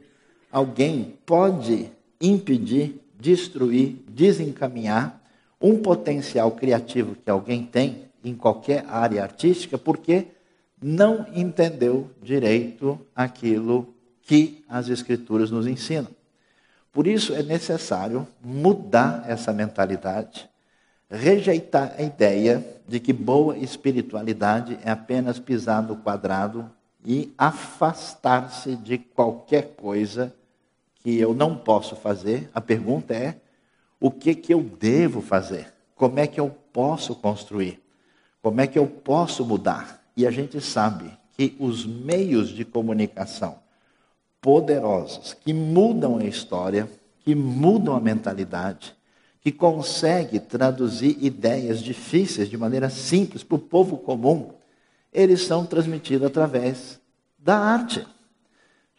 alguém 0.51 1.13
pode 1.27 1.91
impedir, 2.19 2.99
destruir, 3.19 4.03
desencaminhar 4.07 5.21
um 5.61 5.77
potencial 5.77 6.49
criativo 6.51 7.15
que 7.23 7.29
alguém 7.29 7.63
tem 7.63 8.11
em 8.23 8.35
qualquer 8.35 8.85
área 8.87 9.23
artística 9.23 9.77
porque 9.77 10.27
não 10.81 11.25
entendeu 11.33 12.09
direito 12.21 12.99
aquilo 13.15 13.93
que 14.21 14.63
as 14.67 14.89
Escrituras 14.89 15.51
nos 15.51 15.67
ensinam. 15.67 16.09
Por 16.91 17.07
isso 17.07 17.33
é 17.33 17.41
necessário 17.41 18.27
mudar 18.43 19.25
essa 19.27 19.51
mentalidade, 19.51 20.47
rejeitar 21.09 21.95
a 21.97 22.01
ideia 22.03 22.63
de 22.87 22.99
que 22.99 23.11
boa 23.11 23.57
espiritualidade 23.57 24.77
é 24.83 24.91
apenas 24.91 25.39
pisar 25.39 25.81
no 25.81 25.95
quadrado 25.95 26.69
e 27.05 27.33
afastar-se 27.37 28.75
de 28.75 28.97
qualquer 28.97 29.75
coisa 29.75 30.33
que 30.95 31.19
eu 31.19 31.33
não 31.33 31.57
posso 31.57 31.95
fazer. 31.95 32.49
A 32.53 32.61
pergunta 32.61 33.13
é: 33.13 33.37
o 33.99 34.11
que, 34.11 34.35
que 34.35 34.53
eu 34.53 34.61
devo 34.61 35.21
fazer? 35.21 35.73
Como 35.95 36.19
é 36.19 36.27
que 36.27 36.39
eu 36.39 36.49
posso 36.71 37.15
construir? 37.15 37.82
Como 38.43 38.59
é 38.59 38.67
que 38.67 38.77
eu 38.77 38.85
posso 38.85 39.45
mudar? 39.45 40.03
E 40.17 40.27
a 40.27 40.31
gente 40.31 40.59
sabe 40.59 41.17
que 41.31 41.55
os 41.57 41.85
meios 41.85 42.49
de 42.49 42.65
comunicação 42.65 43.57
poderosos 44.41 45.33
que 45.33 45.53
mudam 45.53 46.17
a 46.17 46.25
história, 46.25 46.89
que 47.21 47.33
mudam 47.33 47.95
a 47.95 48.01
mentalidade, 48.01 48.93
que 49.39 49.49
conseguem 49.49 50.41
traduzir 50.41 51.17
ideias 51.23 51.81
difíceis 51.81 52.49
de 52.49 52.57
maneira 52.57 52.89
simples 52.89 53.43
para 53.43 53.55
o 53.55 53.59
povo 53.59 53.97
comum, 53.97 54.51
eles 55.13 55.43
são 55.43 55.65
transmitidos 55.65 56.27
através 56.27 56.99
da 57.39 57.57
arte. 57.57 58.05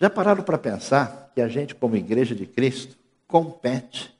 Já 0.01 0.09
pararam 0.09 0.43
para 0.43 0.57
pensar 0.57 1.31
que 1.35 1.43
a 1.43 1.49
gente, 1.49 1.75
como 1.75 1.97
Igreja 1.97 2.35
de 2.35 2.47
Cristo, 2.47 2.97
compete 3.29 4.11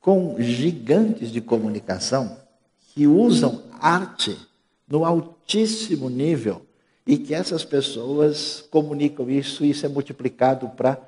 com 0.00 0.34
gigantes 0.40 1.30
de 1.30 1.40
comunicação 1.40 2.39
que 3.00 3.06
usam 3.06 3.62
arte 3.80 4.36
no 4.86 5.06
altíssimo 5.06 6.10
nível 6.10 6.66
e 7.06 7.16
que 7.16 7.32
essas 7.32 7.64
pessoas 7.64 8.62
comunicam 8.70 9.30
isso, 9.30 9.64
isso 9.64 9.86
é 9.86 9.88
multiplicado 9.88 10.68
para 10.68 11.00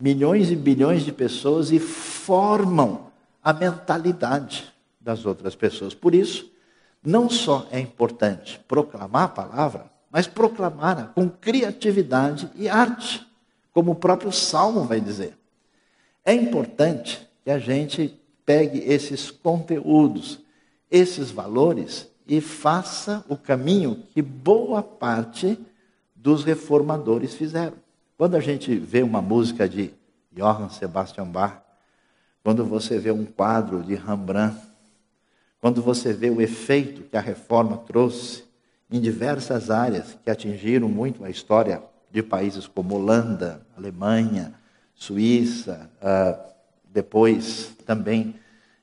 milhões 0.00 0.52
e 0.52 0.54
bilhões 0.54 1.02
de 1.04 1.10
pessoas 1.10 1.72
e 1.72 1.80
formam 1.80 3.10
a 3.42 3.52
mentalidade 3.52 4.72
das 5.00 5.26
outras 5.26 5.56
pessoas. 5.56 5.92
Por 5.92 6.14
isso, 6.14 6.48
não 7.04 7.28
só 7.28 7.66
é 7.72 7.80
importante 7.80 8.60
proclamar 8.68 9.24
a 9.24 9.28
palavra, 9.28 9.90
mas 10.08 10.28
proclamar 10.28 11.10
com 11.16 11.28
criatividade 11.28 12.48
e 12.54 12.68
arte, 12.68 13.26
como 13.72 13.90
o 13.90 13.96
próprio 13.96 14.30
Salmo 14.30 14.84
vai 14.84 15.00
dizer. 15.00 15.36
É 16.24 16.32
importante 16.32 17.28
que 17.42 17.50
a 17.50 17.58
gente 17.58 18.16
pegue 18.46 18.78
esses 18.86 19.32
conteúdos, 19.32 20.38
esses 20.90 21.30
valores 21.30 22.08
e 22.26 22.40
faça 22.40 23.24
o 23.28 23.36
caminho 23.36 24.04
que 24.12 24.22
boa 24.22 24.82
parte 24.82 25.58
dos 26.14 26.44
reformadores 26.44 27.34
fizeram. 27.34 27.76
Quando 28.16 28.36
a 28.36 28.40
gente 28.40 28.74
vê 28.76 29.02
uma 29.02 29.22
música 29.22 29.68
de 29.68 29.94
Johann 30.32 30.68
Sebastian 30.68 31.26
Bach, 31.26 31.62
quando 32.42 32.64
você 32.64 32.98
vê 32.98 33.10
um 33.10 33.24
quadro 33.24 33.82
de 33.82 33.94
Rembrandt, 33.94 34.58
quando 35.60 35.82
você 35.82 36.12
vê 36.12 36.30
o 36.30 36.40
efeito 36.40 37.02
que 37.02 37.16
a 37.16 37.20
reforma 37.20 37.76
trouxe 37.76 38.44
em 38.90 39.00
diversas 39.00 39.70
áreas 39.70 40.16
que 40.24 40.30
atingiram 40.30 40.88
muito 40.88 41.24
a 41.24 41.30
história 41.30 41.82
de 42.10 42.22
países 42.22 42.66
como 42.66 42.96
Holanda, 42.96 43.60
Alemanha, 43.76 44.54
Suíça, 44.94 45.90
uh, 46.02 46.50
depois 46.92 47.72
também 47.86 48.34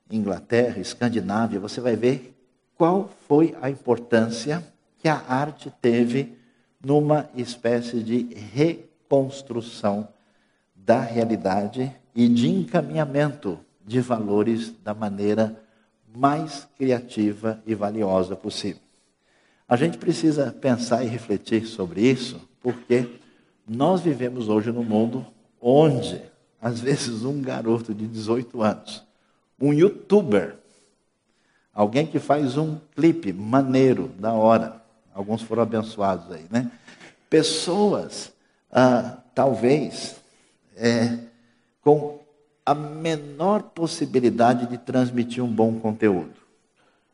Inglaterra, 0.09 0.79
Escandinávia, 0.79 1.59
você 1.59 1.81
vai 1.81 1.95
ver 1.95 2.35
qual 2.75 3.09
foi 3.27 3.55
a 3.61 3.69
importância 3.69 4.63
que 4.97 5.07
a 5.07 5.23
arte 5.27 5.71
teve 5.81 6.37
numa 6.83 7.29
espécie 7.35 8.01
de 8.01 8.33
reconstrução 8.53 10.07
da 10.75 11.01
realidade 11.01 11.91
e 12.15 12.27
de 12.27 12.49
encaminhamento 12.49 13.59
de 13.85 13.99
valores 13.99 14.73
da 14.83 14.93
maneira 14.93 15.61
mais 16.15 16.67
criativa 16.77 17.61
e 17.65 17.75
valiosa 17.75 18.35
possível. 18.35 18.81
A 19.67 19.75
gente 19.75 19.97
precisa 19.97 20.51
pensar 20.51 21.03
e 21.03 21.07
refletir 21.07 21.65
sobre 21.65 22.01
isso, 22.01 22.39
porque 22.61 23.19
nós 23.67 24.01
vivemos 24.01 24.47
hoje 24.49 24.71
num 24.71 24.83
mundo 24.83 25.25
onde, 25.61 26.21
às 26.61 26.79
vezes, 26.79 27.23
um 27.23 27.41
garoto 27.41 27.93
de 27.93 28.07
18 28.07 28.61
anos, 28.61 29.06
um 29.59 29.73
youtuber, 29.73 30.57
alguém 31.73 32.05
que 32.05 32.19
faz 32.19 32.57
um 32.57 32.77
clipe 32.95 33.33
maneiro, 33.33 34.09
da 34.19 34.33
hora, 34.33 34.81
alguns 35.13 35.41
foram 35.41 35.63
abençoados 35.63 36.31
aí, 36.31 36.45
né? 36.49 36.71
Pessoas, 37.29 38.31
ah, 38.71 39.17
talvez, 39.33 40.15
é, 40.75 41.17
com 41.81 42.19
a 42.65 42.75
menor 42.75 43.63
possibilidade 43.63 44.67
de 44.67 44.77
transmitir 44.77 45.43
um 45.43 45.51
bom 45.51 45.79
conteúdo, 45.79 46.35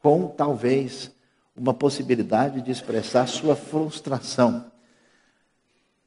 com 0.02 0.28
talvez 0.28 1.12
uma 1.56 1.74
possibilidade 1.74 2.62
de 2.62 2.72
expressar 2.72 3.28
sua 3.28 3.56
frustração. 3.56 4.66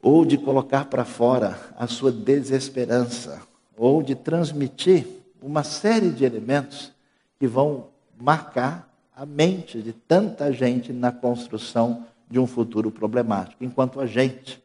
Ou 0.03 0.25
de 0.25 0.37
colocar 0.39 0.85
para 0.87 1.05
fora 1.05 1.59
a 1.77 1.87
sua 1.87 2.13
desesperança, 2.13 3.43
ou 3.77 4.03
de 4.03 4.15
transmitir 4.15 5.07
uma 5.47 5.63
série 5.63 6.11
de 6.11 6.25
elementos 6.25 6.93
que 7.39 7.47
vão 7.47 7.87
marcar 8.19 8.93
a 9.15 9.25
mente 9.25 9.81
de 9.81 9.93
tanta 9.93 10.53
gente 10.53 10.93
na 10.93 11.13
construção 11.13 12.05
de 12.29 12.41
um 12.41 12.49
futuro 12.49 12.91
problemático. 12.91 13.65
Enquanto 13.65 14.01
a 14.01 14.07
gente, 14.07 14.61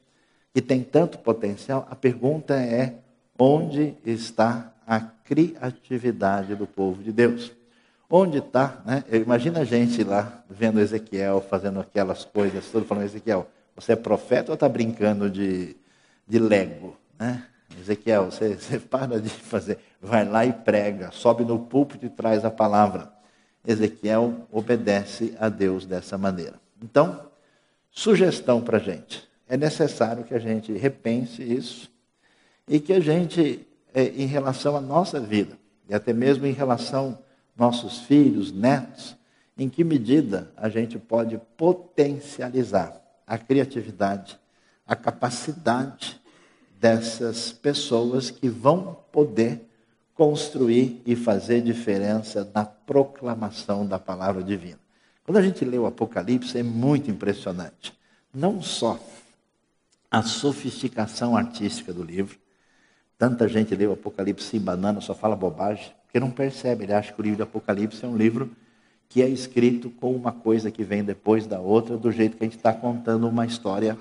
que 0.52 0.60
tem 0.60 0.84
tanto 0.84 1.20
potencial, 1.20 1.88
a 1.89 1.96
pergunta 1.96 2.56
é: 2.56 2.96
onde 3.38 3.96
está 4.04 4.74
a 4.88 5.00
criatividade 5.00 6.56
do 6.56 6.65
povo 6.65 7.04
de 7.04 7.12
Deus? 7.12 7.52
Onde 8.10 8.39
está? 8.39 8.82
Né? 8.84 9.04
Imagina 9.12 9.60
a 9.60 9.63
gente 9.63 10.04
lá 10.04 10.44
vendo 10.50 10.82
Ezequiel 10.82 11.46
fazendo 11.48 11.80
aquelas 11.80 12.26
coisas, 12.26 12.65
tudo 12.65 12.86
falando, 12.86 13.06
Ezequiel, 13.06 13.48
você 13.76 13.94
é 13.94 13.96
profeta 13.96 14.52
ou 14.52 14.56
está 14.56 14.67
brincando 14.67 15.30
de, 15.30 15.78
de 16.28 16.39
Lego? 16.39 16.98
Né? 17.20 17.46
Ezequiel, 17.80 18.26
você, 18.26 18.56
você 18.56 18.80
para 18.80 19.20
de 19.20 19.30
fazer, 19.30 19.80
vai 20.02 20.28
lá 20.28 20.46
e 20.46 20.54
prega, 20.54 21.12
sobe 21.12 21.44
no 21.44 21.60
púlpito 21.60 22.06
e 22.06 22.10
traz 22.10 22.44
a 22.46 22.52
palavra. 22.52 23.12
Ezequiel 23.66 24.48
obedece 24.52 25.36
a 25.40 25.50
Deus 25.50 25.86
dessa 25.86 26.18
maneira. 26.18 26.60
Então, 26.82 27.28
sugestão 27.92 28.62
para 28.62 28.78
a 28.78 28.82
gente: 28.82 29.28
é 29.48 29.56
necessário 29.56 30.24
que 30.24 30.34
a 30.34 30.40
gente 30.40 30.72
repense 30.74 31.44
isso 31.44 31.92
e 32.68 32.80
que 32.80 32.94
a 32.94 33.00
gente, 33.00 33.68
é, 33.94 34.04
em 34.04 34.26
relação 34.26 34.76
à 34.76 34.82
nossa 34.82 35.20
vida, 35.20 35.58
e 35.90 35.94
até 35.94 36.14
mesmo 36.14 36.46
em 36.46 36.54
relação 36.54 37.20
nossos 37.56 38.00
filhos, 38.00 38.52
netos, 38.52 39.16
em 39.58 39.70
que 39.70 39.84
medida 39.84 40.52
a 40.56 40.70
gente 40.70 40.98
pode 40.98 41.40
potencializar 41.58 43.02
a 43.28 43.38
criatividade, 43.38 44.40
a 44.88 44.96
capacidade 44.96 46.21
dessas 46.82 47.52
pessoas 47.52 48.32
que 48.32 48.50
vão 48.50 48.98
poder 49.12 49.62
construir 50.15 51.00
e 51.06 51.15
fazer 51.15 51.62
diferença 51.62 52.50
na 52.56 52.65
proclamação 52.65 53.86
da 53.86 54.00
palavra 54.00 54.41
divina. 54.41 54.80
Quando 55.24 55.38
a 55.38 55.44
gente 55.44 55.63
lê 55.63 55.78
o 55.78 55.86
Apocalipse, 55.86 56.58
é 56.58 56.63
muito 56.63 57.12
impressionante. 57.12 57.94
Não 58.34 58.63
só 58.63 59.00
a 60.10 60.24
sofisticação 60.24 61.38
artística 61.38 61.94
do 61.94 62.02
livro, 62.02 62.39
tanta 63.15 63.48
gente 63.48 63.76
lê 63.76 63.86
o 63.86 63.94
Apocalipse 63.94 64.48
sem 64.48 64.60
banana, 64.60 65.02
só 65.02 65.13
fala 65.13 65.36
bobagem, 65.36 65.94
porque 66.06 66.20
não 66.20 66.32
percebe, 66.32 66.86
ele 66.86 66.94
acha 66.94 67.13
que 67.13 67.22
o 67.22 67.24
livro 67.24 67.38
do 67.38 67.44
Apocalipse 67.44 68.04
é 68.04 68.08
um 68.08 68.17
livro 68.17 68.50
que 69.08 69.22
é 69.22 69.30
escrito 69.30 69.91
com 69.91 70.15
uma 70.15 70.32
coisa 70.32 70.72
que 70.72 70.84
vem 70.84 71.04
depois 71.04 71.46
da 71.46 71.60
outra, 71.60 71.96
do 71.96 72.12
jeito 72.12 72.38
que 72.38 72.44
a 72.44 72.48
gente 72.48 72.58
está 72.58 72.74
contando 72.74 73.28
uma 73.28 73.46
história 73.46 73.96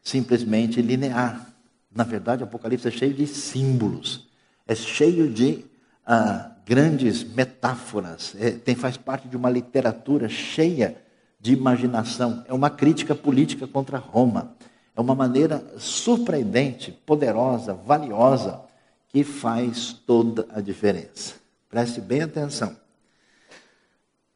simplesmente 0.00 0.80
linear. 0.80 1.49
Na 1.94 2.04
verdade, 2.04 2.42
o 2.42 2.46
Apocalipse 2.46 2.88
é 2.88 2.90
cheio 2.90 3.14
de 3.14 3.26
símbolos 3.26 4.30
é 4.70 4.74
cheio 4.76 5.28
de 5.28 5.64
ah, 6.06 6.52
grandes 6.64 7.24
metáforas, 7.24 8.36
é, 8.38 8.52
tem, 8.52 8.76
faz 8.76 8.96
parte 8.96 9.26
de 9.26 9.36
uma 9.36 9.50
literatura 9.50 10.28
cheia 10.28 10.96
de 11.40 11.52
imaginação. 11.52 12.44
É 12.46 12.54
uma 12.54 12.70
crítica 12.70 13.12
política 13.12 13.66
contra 13.66 13.98
Roma. 13.98 14.54
É 14.94 15.00
uma 15.00 15.16
maneira 15.16 15.60
surpreendente, 15.76 16.92
poderosa, 17.04 17.74
valiosa, 17.74 18.60
que 19.08 19.24
faz 19.24 19.92
toda 20.06 20.46
a 20.54 20.60
diferença. 20.60 21.34
Preste 21.68 22.00
bem 22.00 22.22
atenção. 22.22 22.76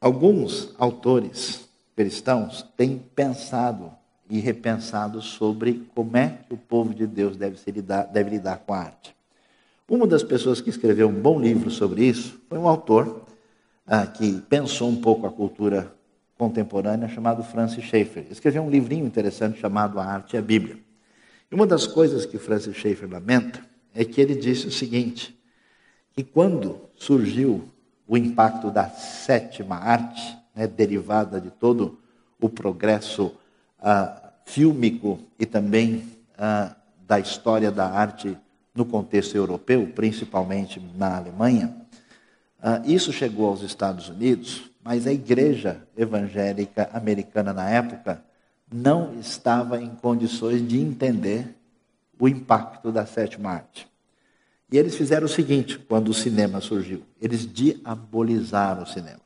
Alguns 0.01 0.75
autores 0.79 1.69
cristãos 1.95 2.67
têm 2.77 2.99
pensado 2.99 3.93
e 4.29 4.41
repensado 4.41 5.21
sobre 5.21 5.87
como 5.95 6.17
é 6.17 6.39
que 6.47 6.55
o 6.55 6.57
povo 6.57 6.95
de 6.95 7.07
Deus 7.07 7.37
deve, 7.37 7.59
lidar, 7.71 8.05
deve 8.05 8.31
lidar 8.31 8.59
com 8.59 8.73
a 8.73 8.79
arte. 8.79 9.15
Uma 9.89 10.07
das 10.07 10.23
pessoas 10.23 10.61
que 10.61 10.71
escreveu 10.71 11.09
um 11.09 11.21
bom 11.21 11.39
livro 11.39 11.71
sobre 11.71 12.05
isso 12.05 12.41
foi 12.49 12.59
um 12.59 12.67
autor 12.67 13.27
ah, 13.87 14.07
que 14.07 14.41
pensou 14.49 14.89
um 14.89 14.97
pouco 14.97 15.27
a 15.27 15.31
cultura 15.31 15.95
contemporânea, 16.39 17.09
chamado 17.09 17.43
Francis 17.43 17.85
Schaeffer. 17.85 18.27
Escreveu 18.31 18.63
um 18.63 18.71
livrinho 18.71 19.07
interessante 19.07 19.61
chamado 19.61 20.01
A 20.01 20.05
Arte 20.05 20.35
e 20.35 20.39
a 20.39 20.43
Bíblia. 20.43 20.79
E 21.51 21.55
uma 21.55 21.67
das 21.67 21.87
coisas 21.87 22.25
que 22.25 22.39
Francis 22.39 22.77
Schaeffer 22.77 23.09
lamenta 23.09 23.61
é 23.95 24.05
que 24.05 24.21
ele 24.21 24.35
disse 24.35 24.67
o 24.67 24.73
seguinte: 24.73 25.39
que 26.13 26.25
quando 26.25 26.81
surgiu 26.97 27.69
o 28.07 28.17
impacto 28.17 28.71
da 28.71 28.89
sétima 28.89 29.77
arte, 29.77 30.37
né, 30.55 30.67
derivada 30.67 31.41
de 31.41 31.51
todo 31.51 31.99
o 32.41 32.49
progresso 32.49 33.35
ah, 33.85 34.33
fílmico 34.45 35.21
e 35.39 35.47
também 35.47 36.05
ah, 36.37 36.75
da 37.07 37.21
história 37.21 37.71
da 37.71 37.89
arte 37.89 38.37
no 38.75 38.85
contexto 38.85 39.37
europeu, 39.37 39.87
principalmente 39.95 40.81
na 40.97 41.17
Alemanha, 41.17 41.77
ah, 42.61 42.83
isso 42.85 43.13
chegou 43.13 43.49
aos 43.49 43.63
Estados 43.63 44.09
Unidos 44.09 44.75
mas 44.85 45.07
a 45.07 45.13
igreja 45.13 45.81
evangélica 45.97 46.91
americana 46.93 47.55
na 47.55 47.69
época 47.71 48.23
não 48.71 49.19
estava 49.19 49.81
em 49.81 49.89
condições 49.89 50.67
de 50.69 50.79
entender 50.79 51.57
o 52.21 52.29
impacto 52.29 52.93
da 52.93 53.07
sétima 53.07 53.51
arte. 53.51 53.89
E 54.71 54.77
eles 54.77 54.95
fizeram 54.95 55.25
o 55.25 55.29
seguinte 55.29 55.79
quando 55.79 56.09
o 56.09 56.15
cinema 56.15 56.61
surgiu: 56.61 57.03
eles 57.19 57.51
diabolizaram 57.51 58.83
o 58.83 58.87
cinema. 58.87 59.21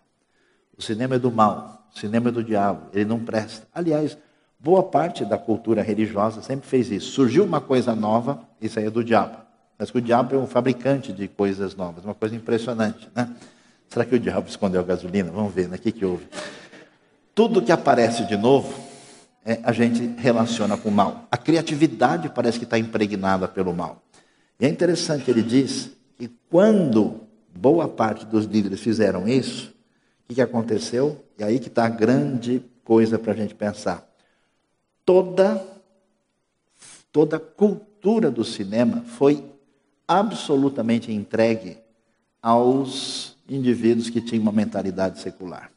O 0.77 0.83
cinema 0.83 1.17
é 1.17 1.19
do 1.19 1.33
mal, 1.33 1.89
o 1.93 1.99
cinema 1.99 2.29
é 2.29 2.33
do 2.33 2.45
diabo, 2.45 2.91
ele 2.93 3.05
não 3.05 3.25
presta. 3.25 3.67
Aliás, 3.75 4.17
boa 4.59 4.83
parte 4.83 5.25
da 5.25 5.39
cultura 5.39 5.83
religiosa 5.83 6.43
sempre 6.43 6.67
fez 6.67 6.91
isso. 6.91 7.13
Surgiu 7.13 7.45
uma 7.45 7.61
coisa 7.61 7.95
nova, 7.95 8.41
isso 8.61 8.79
aí 8.79 8.87
é 8.87 8.91
do 8.91 9.05
diabo. 9.05 9.37
Mas 9.79 9.91
que 9.91 9.99
o 9.99 10.01
diabo 10.01 10.35
é 10.35 10.39
um 10.39 10.47
fabricante 10.47 11.13
de 11.13 11.29
coisas 11.29 11.77
novas, 11.77 12.05
uma 12.05 12.15
coisa 12.15 12.35
impressionante, 12.35 13.09
né? 13.15 13.35
Será 13.89 14.05
que 14.05 14.15
o 14.15 14.19
diabo 14.19 14.49
escondeu 14.49 14.81
a 14.81 14.85
gasolina? 14.85 15.31
Vamos 15.31 15.55
ver, 15.55 15.69
né? 15.69 15.77
O 15.77 15.81
que, 15.81 15.93
que 15.93 16.05
houve? 16.05 16.27
Tudo 17.35 17.63
que 17.63 17.71
aparece 17.71 18.27
de 18.27 18.37
novo, 18.37 18.75
é, 19.45 19.61
a 19.63 19.73
gente 19.73 20.15
relaciona 20.19 20.77
com 20.77 20.89
o 20.89 20.93
mal. 20.93 21.27
A 21.31 21.37
criatividade 21.37 22.29
parece 22.29 22.59
que 22.59 22.65
está 22.65 22.79
impregnada 22.79 23.47
pelo 23.47 23.73
mal. 23.73 24.03
E 24.61 24.67
é 24.67 24.69
interessante, 24.69 25.31
ele 25.31 25.43
diz 25.43 25.91
que 26.19 26.29
quando 26.51 27.21
boa 27.55 27.89
parte 27.89 28.27
dos 28.27 28.45
líderes 28.45 28.81
fizeram 28.81 29.29
isso, 29.29 29.69
o 30.25 30.29
que, 30.29 30.35
que 30.35 30.43
aconteceu? 30.43 31.25
E 31.39 31.45
aí 31.45 31.61
que 31.61 31.69
está 31.69 31.87
a 31.87 31.89
grande 31.89 32.63
coisa 32.85 33.19
para 33.19 33.33
a 33.33 33.37
gente 33.37 33.55
pensar. 33.55 34.08
Toda, 35.09 35.67
toda 37.11 37.39
a 37.39 37.41
cultura 37.41 38.31
do 38.31 38.45
cinema 38.45 39.01
foi 39.01 39.43
absolutamente 40.07 41.11
entregue 41.11 41.79
aos 42.43 43.35
indivíduos 43.49 44.11
que 44.11 44.21
tinham 44.21 44.43
uma 44.43 44.53
mentalidade 44.53 45.19
secular. 45.19 45.73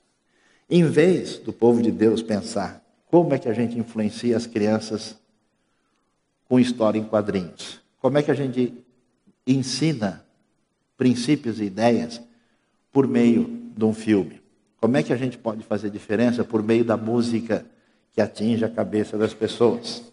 Em 0.70 0.84
vez 0.84 1.38
do 1.38 1.54
povo 1.54 1.82
de 1.82 1.94
Deus 1.94 2.22
pensar 2.22 2.86
como 3.10 3.34
é 3.34 3.40
que 3.40 3.48
a 3.48 3.54
gente 3.54 3.80
influencia 3.80 4.36
as 4.36 4.46
crianças 4.46 5.16
com 6.50 6.60
história 6.60 7.00
em 7.00 7.06
quadrinhos, 7.06 7.80
como 8.02 8.18
é 8.18 8.24
que 8.24 8.32
a 8.32 8.36
gente 8.36 8.84
ensina 9.48 10.26
princípios 10.98 11.62
e 11.62 11.64
ideias 11.64 12.22
por 12.92 13.08
meio 13.08 13.72
de 13.78 13.86
um 13.86 13.94
filme, 13.94 14.42
como 14.76 14.98
é 14.98 15.02
que 15.02 15.14
a 15.14 15.18
gente 15.18 15.38
pode 15.38 15.64
fazer 15.64 15.90
diferença 15.90 16.44
por 16.44 16.62
meio 16.62 16.84
da 16.84 16.98
música 16.98 17.66
que 18.14 18.22
atinge 18.22 18.66
a 18.66 18.70
cabeça 18.70 19.18
das 19.18 19.34
pessoas. 19.34 20.12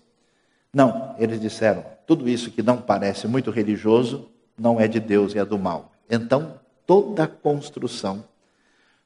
Não, 0.73 1.15
eles 1.19 1.41
disseram, 1.41 1.85
tudo 2.07 2.29
isso 2.29 2.51
que 2.51 2.63
não 2.63 2.79
parece 2.79 3.27
muito 3.27 3.51
religioso 3.51 4.29
não 4.57 4.81
é 4.81 4.89
de 4.89 5.01
Deus 5.01 5.35
e 5.35 5.39
é 5.39 5.45
do 5.45 5.59
mal. 5.59 5.93
Então, 6.11 6.59
toda 6.87 7.25
a 7.25 7.29
construção 7.29 8.25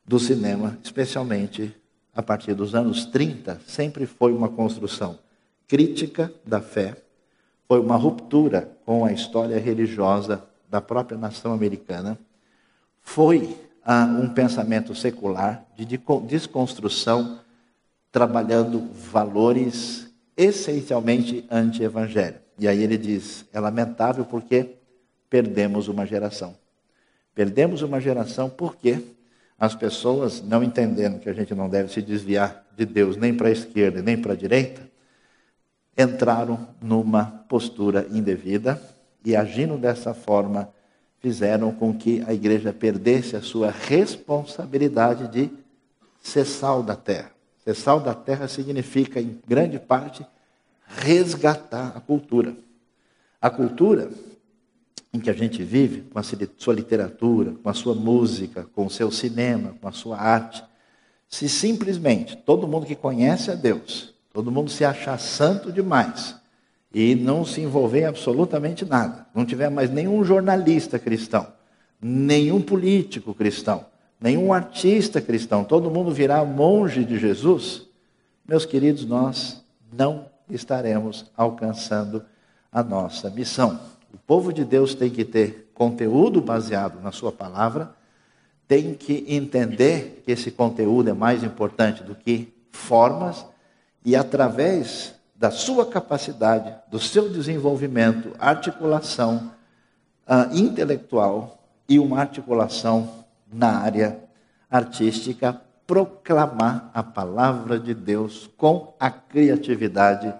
do 0.06 0.18
cinema, 0.18 0.78
especialmente 0.82 1.74
a 2.14 2.22
partir 2.22 2.54
dos 2.54 2.74
anos 2.74 3.06
30, 3.06 3.60
sempre 3.66 4.06
foi 4.06 4.32
uma 4.32 4.48
construção 4.48 5.18
crítica 5.66 6.32
da 6.44 6.60
fé, 6.60 6.96
foi 7.66 7.80
uma 7.80 7.96
ruptura 7.96 8.76
com 8.84 9.04
a 9.04 9.12
história 9.12 9.58
religiosa 9.58 10.44
da 10.68 10.80
própria 10.80 11.16
nação 11.16 11.52
americana, 11.52 12.18
foi 13.00 13.56
ah, 13.84 14.04
um 14.04 14.28
pensamento 14.28 14.94
secular 14.94 15.64
de 15.76 15.84
desconstrução, 16.26 17.40
trabalhando 18.12 18.90
valores 19.10 20.12
essencialmente 20.36 21.46
anti-evangélicos. 21.50 22.42
E 22.58 22.68
aí 22.68 22.82
ele 22.82 22.98
diz: 22.98 23.46
é 23.52 23.58
lamentável 23.58 24.24
porque 24.24 24.76
perdemos 25.28 25.88
uma 25.88 26.06
geração. 26.06 26.54
Perdemos 27.34 27.80
uma 27.80 27.98
geração 27.98 28.50
porque 28.50 29.02
as 29.58 29.74
pessoas, 29.74 30.42
não 30.42 30.62
entendendo 30.62 31.18
que 31.18 31.30
a 31.30 31.32
gente 31.32 31.54
não 31.54 31.68
deve 31.68 31.90
se 31.90 32.02
desviar 32.02 32.66
de 32.76 32.84
Deus 32.84 33.16
nem 33.16 33.34
para 33.34 33.48
a 33.48 33.52
esquerda 33.52 34.02
nem 34.02 34.20
para 34.20 34.34
a 34.34 34.36
direita, 34.36 34.82
entraram 35.96 36.68
numa 36.80 37.24
postura 37.48 38.06
indevida 38.10 38.80
e, 39.24 39.36
agindo 39.36 39.78
dessa 39.78 40.12
forma, 40.12 40.68
fizeram 41.20 41.72
com 41.72 41.94
que 41.96 42.22
a 42.26 42.34
igreja 42.34 42.72
perdesse 42.72 43.36
a 43.36 43.40
sua 43.40 43.70
responsabilidade 43.70 45.28
de 45.28 45.50
ser 46.20 46.44
sal 46.44 46.82
da 46.82 46.96
terra. 46.96 47.30
Ser 47.64 47.74
sal 47.74 48.00
da 48.00 48.14
terra 48.14 48.48
significa, 48.48 49.20
em 49.20 49.40
grande 49.46 49.78
parte, 49.78 50.26
resgatar 50.86 51.92
a 51.96 52.00
cultura. 52.00 52.56
A 53.40 53.48
cultura 53.50 54.10
em 55.12 55.20
que 55.20 55.30
a 55.30 55.34
gente 55.34 55.62
vive, 55.62 56.02
com 56.02 56.18
a 56.18 56.22
sua 56.22 56.74
literatura, 56.74 57.54
com 57.62 57.68
a 57.68 57.74
sua 57.74 57.94
música, 57.94 58.66
com 58.74 58.86
o 58.86 58.90
seu 58.90 59.10
cinema, 59.10 59.76
com 59.80 59.86
a 59.86 59.92
sua 59.92 60.18
arte, 60.18 60.64
se 61.28 61.48
simplesmente 61.48 62.36
todo 62.36 62.66
mundo 62.66 62.86
que 62.86 62.96
conhece 62.96 63.50
a 63.50 63.54
Deus, 63.54 64.14
todo 64.32 64.50
mundo 64.50 64.70
se 64.70 64.84
achar 64.84 65.18
santo 65.18 65.70
demais 65.70 66.34
e 66.92 67.14
não 67.14 67.44
se 67.44 67.60
envolver 67.60 68.00
em 68.00 68.06
absolutamente 68.06 68.84
nada, 68.84 69.26
não 69.34 69.44
tiver 69.44 69.70
mais 69.70 69.90
nenhum 69.90 70.24
jornalista 70.24 70.98
cristão, 70.98 71.46
nenhum 72.00 72.60
político 72.60 73.34
cristão, 73.34 73.86
nenhum 74.22 74.52
artista 74.52 75.20
cristão, 75.20 75.64
todo 75.64 75.90
mundo 75.90 76.12
virar 76.12 76.44
monge 76.44 77.04
de 77.04 77.18
Jesus, 77.18 77.88
meus 78.46 78.64
queridos, 78.64 79.04
nós 79.04 79.62
não 79.92 80.26
estaremos 80.48 81.30
alcançando 81.36 82.24
a 82.70 82.82
nossa 82.82 83.28
missão. 83.30 83.80
O 84.14 84.18
povo 84.18 84.52
de 84.52 84.64
Deus 84.64 84.94
tem 84.94 85.10
que 85.10 85.24
ter 85.24 85.70
conteúdo 85.74 86.40
baseado 86.40 87.00
na 87.00 87.10
sua 87.10 87.32
palavra, 87.32 87.94
tem 88.68 88.94
que 88.94 89.24
entender 89.28 90.22
que 90.24 90.32
esse 90.32 90.50
conteúdo 90.50 91.10
é 91.10 91.12
mais 91.12 91.42
importante 91.42 92.02
do 92.04 92.14
que 92.14 92.52
formas, 92.70 93.44
e 94.04 94.14
através 94.14 95.14
da 95.34 95.50
sua 95.50 95.84
capacidade, 95.86 96.72
do 96.88 97.00
seu 97.00 97.28
desenvolvimento, 97.28 98.32
articulação 98.38 99.52
uh, 100.26 100.56
intelectual 100.56 101.58
e 101.88 101.98
uma 101.98 102.20
articulação 102.20 103.21
na 103.52 103.78
área 103.78 104.18
artística, 104.70 105.60
proclamar 105.86 106.90
a 106.94 107.02
palavra 107.02 107.78
de 107.78 107.92
Deus 107.94 108.48
com 108.56 108.94
a 108.98 109.10
criatividade 109.10 110.32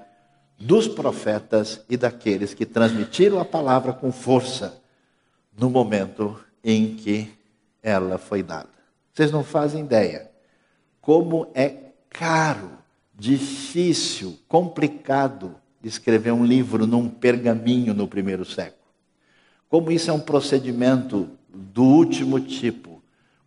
dos 0.59 0.89
profetas 0.89 1.85
e 1.89 1.97
daqueles 1.97 2.55
que 2.55 2.65
transmitiram 2.65 3.39
a 3.39 3.45
palavra 3.45 3.93
com 3.93 4.11
força 4.13 4.81
no 5.57 5.69
momento 5.69 6.39
em 6.65 6.95
que 6.95 7.31
ela 7.83 8.17
foi 8.17 8.43
dada. 8.43 8.69
Vocês 9.13 9.31
não 9.31 9.45
fazem 9.45 9.85
ideia 9.85 10.31
como 11.01 11.51
é 11.53 11.75
caro, 12.09 12.71
difícil, 13.13 14.39
complicado 14.49 15.57
escrever 15.83 16.31
um 16.31 16.45
livro 16.45 16.87
num 16.87 17.09
pergaminho 17.09 17.93
no 17.93 18.07
primeiro 18.07 18.45
século. 18.45 18.81
Como 19.69 19.91
isso 19.91 20.11
é 20.11 20.13
um 20.13 20.21
procedimento 20.21 21.29
do 21.53 21.83
último 21.83 22.39
tipo. 22.39 22.92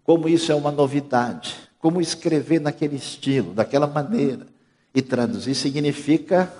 Como 0.06 0.30
isso 0.30 0.52
é 0.52 0.56
uma 0.56 0.72
novidade. 0.72 1.56
Como 1.80 2.00
escrever 2.00 2.62
naquele 2.62 2.96
estilo, 2.96 3.54
daquela 3.54 3.88
maneira. 3.88 4.48
E 4.94 5.02
traduzir 5.02 5.56
significa 5.56 6.52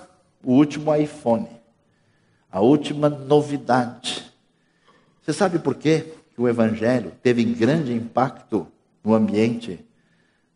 o 0.44 0.52
último 0.52 0.94
iPhone, 0.94 1.48
a 2.52 2.60
última 2.60 3.08
novidade. 3.08 4.30
Você 5.22 5.32
sabe 5.32 5.58
por 5.58 5.74
quê 5.74 6.12
que 6.34 6.40
o 6.40 6.48
Evangelho 6.48 7.12
teve 7.22 7.42
grande 7.42 7.92
impacto 7.92 8.66
no 9.02 9.14
ambiente 9.14 9.84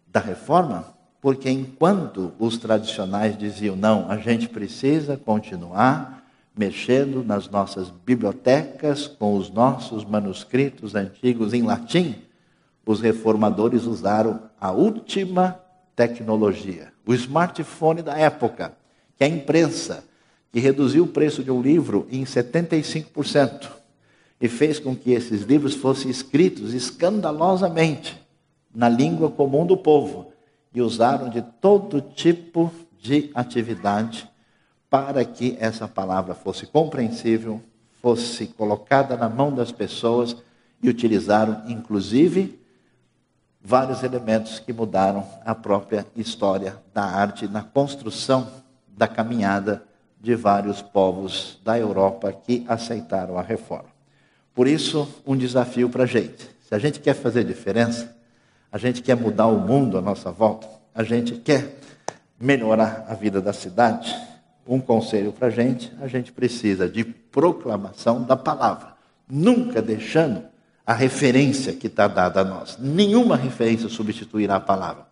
da 0.06 0.20
reforma? 0.20 0.94
Porque 1.20 1.50
enquanto 1.50 2.32
os 2.38 2.56
tradicionais 2.58 3.36
diziam, 3.36 3.76
não, 3.76 4.10
a 4.10 4.16
gente 4.18 4.48
precisa 4.48 5.16
continuar 5.16 6.22
mexendo 6.56 7.24
nas 7.24 7.48
nossas 7.48 7.90
bibliotecas 7.90 9.06
com 9.06 9.36
os 9.36 9.50
nossos 9.50 10.04
manuscritos 10.04 10.94
antigos 10.94 11.54
em 11.54 11.62
latim, 11.62 12.16
os 12.90 13.00
reformadores 13.00 13.84
usaram 13.84 14.50
a 14.60 14.72
última 14.72 15.60
tecnologia, 15.94 16.92
o 17.06 17.14
smartphone 17.14 18.02
da 18.02 18.18
época 18.18 18.72
que 19.16 19.22
é 19.22 19.26
a 19.26 19.30
imprensa, 19.30 20.02
que 20.50 20.58
reduziu 20.58 21.04
o 21.04 21.08
preço 21.08 21.44
de 21.44 21.52
um 21.52 21.62
livro 21.62 22.08
em 22.10 22.24
75% 22.24 23.68
e 24.40 24.48
fez 24.48 24.80
com 24.80 24.96
que 24.96 25.12
esses 25.12 25.42
livros 25.42 25.74
fossem 25.74 26.10
escritos 26.10 26.74
escandalosamente 26.74 28.20
na 28.74 28.88
língua 28.88 29.30
comum 29.30 29.64
do 29.64 29.76
povo 29.76 30.32
e 30.74 30.82
usaram 30.82 31.28
de 31.28 31.42
todo 31.42 32.00
tipo 32.00 32.72
de 32.98 33.30
atividade 33.34 34.28
para 34.88 35.24
que 35.24 35.56
essa 35.60 35.86
palavra 35.86 36.34
fosse 36.34 36.66
compreensível, 36.66 37.62
fosse 38.02 38.48
colocada 38.48 39.16
na 39.16 39.28
mão 39.28 39.54
das 39.54 39.70
pessoas 39.70 40.34
e 40.82 40.88
utilizaram 40.88 41.62
inclusive 41.68 42.59
vários 43.62 44.02
elementos 44.02 44.58
que 44.58 44.72
mudaram 44.72 45.26
a 45.44 45.54
própria 45.54 46.06
história 46.16 46.76
da 46.94 47.02
arte 47.04 47.46
na 47.46 47.62
construção 47.62 48.48
da 48.88 49.06
caminhada 49.06 49.82
de 50.20 50.34
vários 50.34 50.82
povos 50.82 51.58
da 51.64 51.78
Europa 51.78 52.32
que 52.32 52.64
aceitaram 52.68 53.38
a 53.38 53.42
reforma. 53.42 53.88
Por 54.54 54.66
isso, 54.66 55.08
um 55.26 55.36
desafio 55.36 55.88
para 55.88 56.04
a 56.04 56.06
gente. 56.06 56.50
Se 56.68 56.74
a 56.74 56.78
gente 56.78 57.00
quer 57.00 57.14
fazer 57.14 57.44
diferença, 57.44 58.14
a 58.70 58.78
gente 58.78 59.02
quer 59.02 59.16
mudar 59.16 59.46
o 59.46 59.58
mundo 59.58 59.96
à 59.98 60.00
nossa 60.02 60.30
volta, 60.30 60.68
a 60.94 61.02
gente 61.02 61.36
quer 61.36 61.76
melhorar 62.38 63.06
a 63.08 63.14
vida 63.14 63.40
da 63.40 63.52
cidade. 63.52 64.14
Um 64.66 64.80
conselho 64.80 65.32
para 65.32 65.48
a 65.48 65.50
gente: 65.50 65.92
a 66.00 66.06
gente 66.06 66.32
precisa 66.32 66.88
de 66.88 67.04
proclamação 67.04 68.22
da 68.22 68.36
palavra, 68.36 68.94
nunca 69.28 69.80
deixando 69.80 70.44
a 70.90 70.92
referência 70.92 71.72
que 71.72 71.86
está 71.86 72.08
dada 72.08 72.40
a 72.40 72.44
nós. 72.44 72.76
Nenhuma 72.76 73.36
referência 73.36 73.88
substituirá 73.88 74.56
a 74.56 74.60
palavra. 74.60 75.06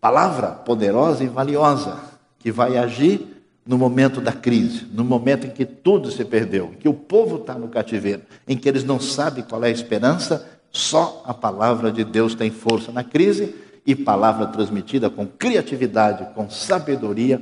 Palavra 0.00 0.48
poderosa 0.48 1.22
e 1.22 1.28
valiosa, 1.28 1.96
que 2.40 2.50
vai 2.50 2.76
agir 2.76 3.44
no 3.64 3.78
momento 3.78 4.20
da 4.20 4.32
crise, 4.32 4.84
no 4.92 5.04
momento 5.04 5.46
em 5.46 5.50
que 5.50 5.64
tudo 5.64 6.10
se 6.10 6.24
perdeu, 6.24 6.72
em 6.72 6.76
que 6.76 6.88
o 6.88 6.92
povo 6.92 7.36
está 7.36 7.54
no 7.54 7.68
cativeiro, 7.68 8.22
em 8.48 8.56
que 8.56 8.68
eles 8.68 8.82
não 8.82 8.98
sabem 8.98 9.44
qual 9.44 9.62
é 9.62 9.68
a 9.68 9.70
esperança, 9.70 10.44
só 10.72 11.22
a 11.24 11.32
palavra 11.32 11.92
de 11.92 12.02
Deus 12.02 12.34
tem 12.34 12.50
força 12.50 12.90
na 12.90 13.04
crise 13.04 13.54
e 13.86 13.94
palavra 13.94 14.48
transmitida 14.48 15.08
com 15.08 15.24
criatividade, 15.24 16.34
com 16.34 16.50
sabedoria, 16.50 17.40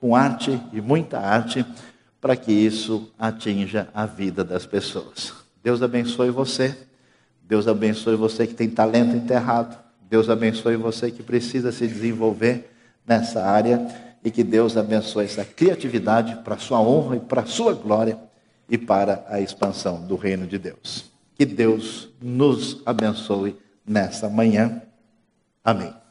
com 0.00 0.14
arte 0.14 0.60
e 0.72 0.80
muita 0.80 1.18
arte, 1.18 1.66
para 2.20 2.36
que 2.36 2.52
isso 2.52 3.10
atinja 3.18 3.88
a 3.92 4.06
vida 4.06 4.44
das 4.44 4.64
pessoas. 4.64 5.34
Deus 5.60 5.82
abençoe 5.82 6.30
você. 6.30 6.85
Deus 7.48 7.68
abençoe 7.68 8.16
você 8.16 8.46
que 8.46 8.54
tem 8.54 8.68
talento 8.68 9.16
enterrado. 9.16 9.76
Deus 10.08 10.28
abençoe 10.28 10.76
você 10.76 11.10
que 11.10 11.22
precisa 11.22 11.70
se 11.72 11.86
desenvolver 11.86 12.70
nessa 13.06 13.42
área 13.44 13.86
e 14.24 14.30
que 14.30 14.42
Deus 14.42 14.76
abençoe 14.76 15.24
essa 15.24 15.44
criatividade 15.44 16.36
para 16.42 16.56
a 16.56 16.58
sua 16.58 16.80
honra 16.80 17.16
e 17.16 17.20
para 17.20 17.42
a 17.42 17.46
sua 17.46 17.72
glória 17.74 18.18
e 18.68 18.76
para 18.76 19.24
a 19.28 19.40
expansão 19.40 20.04
do 20.04 20.16
reino 20.16 20.46
de 20.46 20.58
Deus. 20.58 21.10
Que 21.36 21.44
Deus 21.44 22.08
nos 22.20 22.82
abençoe 22.84 23.56
nessa 23.86 24.28
manhã. 24.28 24.82
Amém. 25.64 26.05